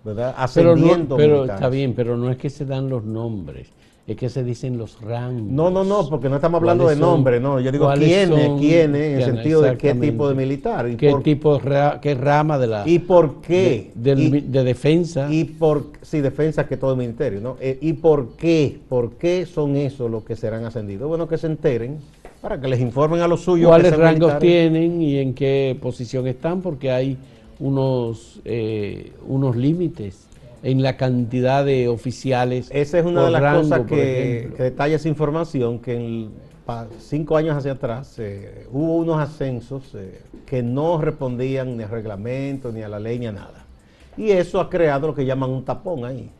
¿verdad? 0.06 0.36
Pero, 0.54 0.72
Ascendiendo 0.72 1.15
no, 1.15 1.18
pero 1.18 1.36
militares. 1.38 1.56
está 1.56 1.70
bien, 1.70 1.94
pero 1.96 2.15
no 2.15 2.30
es 2.30 2.38
que 2.38 2.50
se 2.50 2.65
dan 2.65 2.89
los 2.89 3.04
nombres, 3.04 3.70
es 4.08 4.15
que 4.15 4.30
se 4.30 4.44
dicen 4.44 4.78
los 4.78 5.02
rangos. 5.02 5.52
No, 5.52 5.72
no, 5.72 5.84
no, 5.84 6.08
porque 6.08 6.30
no 6.30 6.36
estamos 6.36 6.60
hablando 6.60 6.88
de 6.88 6.96
nombre, 6.96 7.39
no. 7.39 7.60
Yo 7.60 7.72
digo 7.72 7.86
¿Cuáles 7.86 8.08
quiénes, 8.08 8.60
quiénes, 8.60 9.02
en 9.02 9.18
el 9.20 9.24
sentido 9.24 9.62
de 9.63 9.78
qué 9.78 9.96
tipo 9.96 10.30
de 10.30 10.36
militar. 10.36 10.88
Y 10.88 10.96
¿Qué 10.96 11.10
por, 11.10 11.24
tipo, 11.24 11.60
qué 12.02 12.13
rama 12.13 12.60
de 12.60 12.68
la 12.68 12.84
y 12.88 13.00
por 13.00 13.41
qué. 13.41 13.91
de, 13.96 14.12
y, 14.12 14.30
defensa? 14.41 15.28
y 15.32 15.46
por 15.46 15.88
sí, 16.04 16.22
defensa 16.22 16.68
que 16.68 16.78
todo 16.78 16.91
el 16.91 16.98
ministerio, 16.98 17.41
¿no? 17.41 17.58
Eh, 17.60 17.80
y 17.82 17.94
por 17.94 18.36
qué, 18.36 18.78
por 18.88 19.13
qué 19.13 19.48
son 19.48 19.76
esos 19.76 20.10
los 20.12 20.24
que 20.24 20.36
serán 20.36 20.65
ascendidos. 20.65 21.10
Bueno, 21.10 21.28
que 21.28 21.39
se 21.39 21.48
enteren 21.48 21.98
para 22.41 22.62
que 22.62 22.68
les 22.68 22.80
informen 22.80 23.22
a 23.22 23.28
los 23.28 23.41
suyos. 23.41 23.70
¿Cuáles 23.70 23.98
rangos 23.98 24.34
militares. 24.34 24.39
tienen 24.39 25.02
y 25.02 25.18
en 25.18 25.34
qué 25.34 25.76
posición 25.82 26.28
están? 26.28 26.62
Porque 26.62 26.91
hay 26.91 27.18
unos, 27.60 28.41
eh, 28.46 29.13
unos 29.28 29.56
límites 29.56 30.28
en 30.63 30.82
la 30.82 30.98
cantidad 30.98 31.63
de 31.63 31.88
oficiales. 31.88 32.70
Esa 32.72 33.00
es 33.00 33.06
una 33.06 33.22
por 33.22 33.26
de 33.26 33.32
las 33.32 33.41
rango, 33.41 33.62
cosas 33.62 33.82
que, 33.88 34.52
detalla 34.58 34.96
esa 34.96 35.08
información, 35.08 35.80
que 35.80 35.96
en 35.96 36.32
cinco 37.00 37.38
años 37.38 37.56
hacia 37.56 37.74
atrás 37.74 38.18
eh, 38.18 38.65
hubo 38.72 38.96
unos 38.96 39.20
ascensos 39.20 39.84
eh, 39.94 40.22
que 40.46 40.63
no 40.63 41.00
respondían 41.00 41.78
ni 41.78 41.84
al 41.84 41.89
reglamento, 41.89 42.72
ni 42.72 42.82
a 42.82 42.89
la 42.89 43.00
ley, 43.00 43.20
ni 43.20 43.28
a 43.28 43.32
nada. 43.32 43.65
Y 44.18 44.32
eso 44.32 44.60
ha 44.60 44.70
creado 44.70 45.08
lo 45.08 45.15
que 45.15 45.26
llaman 45.26 45.50
un 45.50 45.63
tapón 45.63 46.06
ahí. 46.06 46.32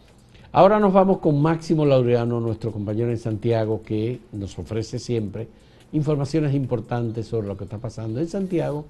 Ahora 0.52 0.80
nos 0.80 0.94
vamos 0.94 1.20
con 1.20 1.42
Máximo 1.42 1.86
Laureano, 1.86 2.40
nuestro 2.40 2.72
compañero 2.72 3.12
en 3.12 3.18
Santiago, 3.18 3.82
que 3.86 4.22
nos 4.32 4.58
ofrece 4.58 5.00
siempre 5.00 5.48
informaciones 5.92 6.56
importantes 6.56 7.28
sobre 7.28 7.48
lo 7.48 7.58
que 7.58 7.66
está 7.66 7.78
pasando 7.78 8.20
en 8.20 8.28
Santiago 8.28 8.86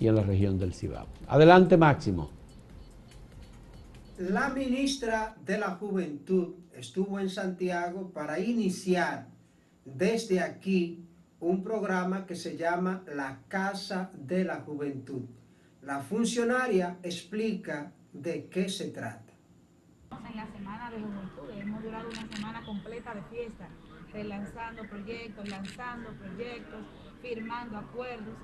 y 0.00 0.08
en 0.08 0.16
la 0.16 0.22
región 0.22 0.58
del 0.58 0.72
Cibao. 0.72 1.06
Adelante, 1.28 1.76
Máximo. 1.76 2.30
La 4.18 4.48
ministra 4.48 5.36
de 5.44 5.58
la 5.58 5.70
Juventud 5.76 6.54
estuvo 6.74 7.20
en 7.20 7.28
Santiago 7.30 8.10
para 8.10 8.38
iniciar 8.40 9.28
desde 9.84 10.40
aquí 10.40 11.04
un 11.38 11.62
programa 11.62 12.26
que 12.26 12.34
se 12.34 12.56
llama 12.56 13.02
La 13.14 13.40
Casa 13.48 14.10
de 14.14 14.44
la 14.44 14.56
Juventud. 14.56 15.22
La 15.82 16.00
funcionaria 16.00 16.98
explica 17.02 17.92
de 18.12 18.46
qué 18.48 18.68
se 18.68 18.90
trata. 18.90 19.32
en 20.10 20.36
la 20.36 20.46
Semana 20.52 20.90
de 20.90 20.98
Juventud. 21.00 21.50
Hemos 21.58 21.82
durado 21.82 22.08
una 22.08 22.36
semana 22.36 22.64
completa 22.64 23.14
de 23.14 23.22
fiesta, 23.22 23.68
relanzando 24.12 24.82
proyectos, 24.88 25.48
lanzando 25.48 26.10
proyectos, 26.12 26.80
firmando 27.22 27.78
acuerdos, 27.78 28.34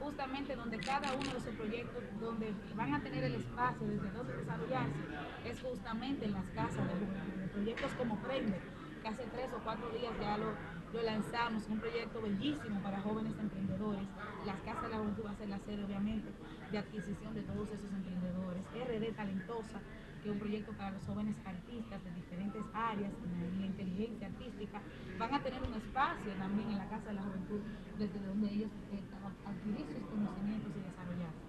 justamente 0.00 0.56
donde 0.56 0.78
cada 0.78 1.12
uno 1.12 1.30
de 1.30 1.38
esos 1.38 1.54
proyectos, 1.54 2.02
donde 2.20 2.52
van 2.74 2.94
a 2.94 3.00
tener 3.00 3.24
el 3.24 3.34
espacio 3.34 3.86
desde 3.86 4.10
donde 4.10 4.36
desarrollarse, 4.36 5.00
es 5.44 5.60
justamente 5.60 6.24
en 6.26 6.32
las 6.32 6.46
casas. 6.50 6.86
De 6.86 7.46
proyectos 7.48 7.92
como 7.92 8.18
Prende, 8.20 8.60
que 9.02 9.08
hace 9.08 9.24
tres 9.32 9.48
o 9.54 9.60
cuatro 9.64 9.88
días 9.90 10.12
ya 10.20 10.36
lo, 10.36 10.52
lo 10.92 11.02
lanzamos, 11.02 11.66
un 11.68 11.80
proyecto 11.80 12.20
bellísimo 12.20 12.80
para 12.82 13.00
jóvenes 13.00 13.32
emprendedores. 13.38 14.06
Las 14.44 14.60
casas 14.60 14.82
de 14.82 14.88
la 14.90 14.98
juventud 14.98 15.24
va 15.24 15.30
a 15.30 15.36
ser 15.36 15.48
la 15.48 15.58
sede, 15.60 15.84
obviamente, 15.84 16.28
de 16.70 16.78
adquisición 16.78 17.34
de 17.34 17.42
todos 17.42 17.68
esos 17.70 17.90
emprendedores. 17.92 18.62
RD 18.74 19.16
Talentosa, 19.16 19.80
que 20.26 20.32
es 20.32 20.34
un 20.34 20.40
proyecto 20.40 20.72
para 20.72 20.90
los 20.90 21.02
jóvenes 21.04 21.36
artistas 21.44 22.02
de 22.02 22.10
diferentes 22.10 22.62
áreas 22.74 23.12
en 23.22 23.60
la 23.60 23.66
inteligencia 23.66 24.26
artística, 24.26 24.82
van 25.18 25.34
a 25.34 25.42
tener 25.42 25.62
un 25.62 25.74
espacio 25.74 26.32
también 26.36 26.70
en 26.70 26.78
la 26.78 26.88
Casa 26.88 27.08
de 27.08 27.14
la 27.14 27.22
Juventud 27.22 27.60
desde 27.96 28.18
donde 28.26 28.52
ellos 28.52 28.70
eh, 28.92 29.00
adquirir 29.44 29.86
sus 29.86 30.08
conocimientos 30.08 30.72
y 30.74 30.80
desarrollarse. 30.90 31.46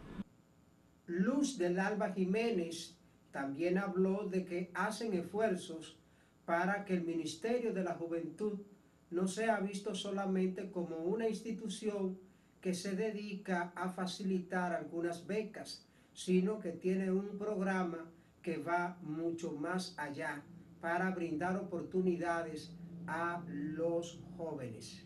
Luz 1.07 1.57
del 1.57 1.79
Alba 1.79 2.13
Jiménez 2.13 2.95
también 3.31 3.79
habló 3.79 4.27
de 4.29 4.45
que 4.45 4.69
hacen 4.75 5.13
esfuerzos 5.13 5.97
para 6.45 6.85
que 6.85 6.93
el 6.93 7.03
Ministerio 7.03 7.73
de 7.73 7.83
la 7.83 7.95
Juventud 7.95 8.59
no 9.09 9.27
sea 9.27 9.59
visto 9.59 9.95
solamente 9.95 10.69
como 10.69 10.97
una 10.97 11.27
institución 11.27 12.19
que 12.61 12.75
se 12.75 12.95
dedica 12.95 13.71
a 13.75 13.89
facilitar 13.89 14.73
algunas 14.73 15.25
becas, 15.25 15.83
sino 16.13 16.59
que 16.59 16.73
tiene 16.73 17.11
un 17.11 17.37
programa 17.39 18.11
que 18.47 18.57
va 18.59 18.97
mucho 19.01 19.51
más 19.51 19.93
allá 19.97 20.41
para 20.79 21.11
brindar 21.11 21.57
oportunidades 21.57 22.73
a 23.05 23.43
los 23.49 24.23
jóvenes. 24.37 25.05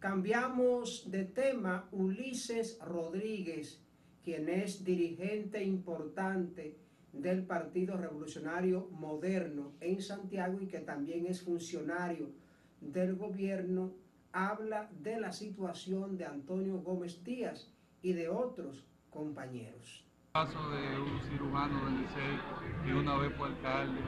Cambiamos 0.00 1.08
de 1.08 1.24
tema. 1.26 1.88
Ulises 1.92 2.80
Rodríguez, 2.80 3.80
quien 4.24 4.48
es 4.48 4.82
dirigente 4.82 5.62
importante 5.62 6.76
del 7.12 7.44
Partido 7.44 7.96
Revolucionario 7.96 8.88
Moderno 8.90 9.74
en 9.78 10.02
Santiago 10.02 10.60
y 10.60 10.66
que 10.66 10.80
también 10.80 11.26
es 11.26 11.40
funcionario 11.40 12.32
del 12.80 13.14
gobierno, 13.14 13.92
habla 14.32 14.90
de 15.00 15.20
la 15.20 15.30
situación 15.30 16.18
de 16.18 16.24
Antonio 16.24 16.78
Gómez 16.78 17.22
Díaz 17.22 17.72
y 18.02 18.12
de 18.12 18.28
otros 18.28 18.84
compañeros. 19.08 20.04
Caso 20.32 20.70
de 20.70 20.98
un 20.98 21.20
cirujano 21.28 21.84
del 21.84 22.00
Licey 22.00 22.40
y 22.86 22.92
una 22.92 23.18
vez 23.18 23.34
fue 23.36 23.48
alcalde 23.48 24.00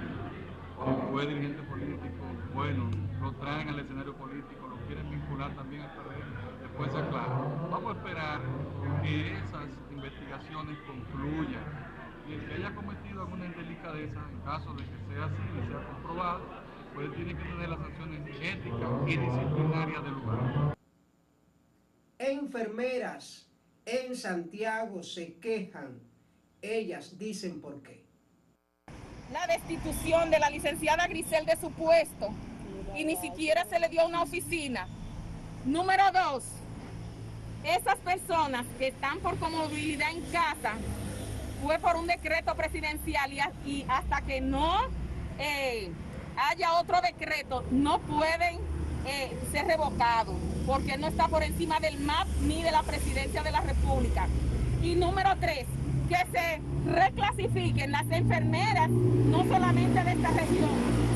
fue 1.10 1.26
dirigente 1.26 1.62
político, 1.64 2.24
bueno, 2.54 2.90
lo 3.20 3.32
traen 3.32 3.68
al 3.68 3.78
escenario 3.80 4.16
político, 4.16 4.66
lo 4.66 4.76
quieren 4.86 5.10
vincular 5.10 5.54
también 5.54 5.82
al 5.82 5.92
PRD, 5.92 6.62
después 6.62 6.92
se 6.92 6.98
aclara. 6.98 7.28
Vamos 7.70 7.94
a 7.94 7.98
esperar 7.98 8.40
que 9.02 9.32
esas 9.34 9.68
investigaciones 9.90 10.78
concluyan 10.86 11.62
y 12.26 12.32
el 12.32 12.48
que 12.48 12.54
haya 12.54 12.74
cometido 12.74 13.20
alguna 13.20 13.44
indelicadeza, 13.44 14.20
en 14.32 14.40
caso 14.40 14.72
de 14.72 14.82
que 14.82 15.14
sea 15.14 15.26
así 15.26 15.42
y 15.62 15.68
sea 15.68 15.86
comprobado, 15.92 16.40
pues 16.94 17.14
tiene 17.16 17.36
que 17.36 17.44
tener 17.44 17.68
las 17.68 17.78
sanciones 17.80 18.40
éticas 18.40 18.90
y 19.06 19.16
disciplinarias 19.18 20.02
del 20.02 20.14
lugar. 20.14 20.74
Enfermeras 22.18 23.50
en 23.84 24.16
Santiago 24.16 25.02
se 25.02 25.38
quejan. 25.38 26.13
Ellas 26.64 27.18
dicen 27.18 27.60
por 27.60 27.82
qué. 27.82 28.02
La 29.30 29.46
destitución 29.46 30.30
de 30.30 30.38
la 30.38 30.48
licenciada 30.48 31.06
Grisel 31.06 31.44
de 31.44 31.56
su 31.56 31.70
puesto 31.70 32.30
y 32.96 33.04
ni 33.04 33.16
siquiera 33.16 33.66
se 33.66 33.78
le 33.78 33.90
dio 33.90 34.06
una 34.06 34.22
oficina. 34.22 34.88
Número 35.66 36.04
dos, 36.12 36.44
esas 37.64 37.96
personas 37.98 38.64
que 38.78 38.88
están 38.88 39.20
por 39.20 39.38
comodidad 39.38 40.10
en 40.10 40.22
casa 40.32 40.72
fue 41.62 41.78
por 41.78 41.96
un 41.96 42.06
decreto 42.06 42.54
presidencial 42.54 43.30
y, 43.66 43.84
hasta 43.86 44.22
que 44.22 44.40
no 44.40 44.88
eh, 45.38 45.90
haya 46.50 46.78
otro 46.80 47.00
decreto 47.02 47.62
no 47.70 47.98
pueden 48.00 48.58
eh, 49.06 49.36
ser 49.52 49.66
revocados 49.66 50.36
porque 50.66 50.96
no 50.96 51.08
está 51.08 51.28
por 51.28 51.42
encima 51.42 51.78
del 51.80 52.00
MAP 52.00 52.26
ni 52.40 52.62
de 52.62 52.70
la 52.70 52.82
presidencia 52.82 53.42
de 53.42 53.50
la 53.50 53.60
República. 53.60 54.28
Y 54.82 54.94
número 54.94 55.30
tres, 55.40 55.66
que 56.14 56.38
se 56.38 56.60
reclasifiquen 56.90 57.90
las 57.90 58.08
enfermeras, 58.10 58.88
no 58.88 59.44
solamente 59.44 60.04
de 60.04 60.12
esta 60.12 60.30
región, 60.30 60.70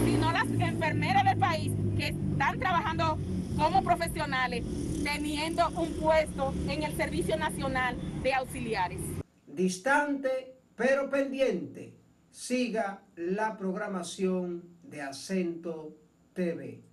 sino 0.04 0.32
las 0.32 0.48
enfermeras 0.48 1.24
del 1.24 1.38
país 1.38 1.72
que 1.96 2.08
están 2.08 2.58
trabajando 2.58 3.18
como 3.56 3.82
profesionales, 3.82 4.64
teniendo 5.04 5.68
un 5.70 5.92
puesto 5.94 6.52
en 6.68 6.82
el 6.82 6.96
Servicio 6.96 7.36
Nacional 7.36 7.96
de 8.22 8.34
Auxiliares. 8.34 9.00
Distante 9.46 10.54
pero 10.74 11.10
pendiente, 11.10 11.96
siga 12.30 13.02
la 13.16 13.56
programación 13.56 14.62
de 14.84 15.02
Acento 15.02 15.96
TV. 16.32 16.84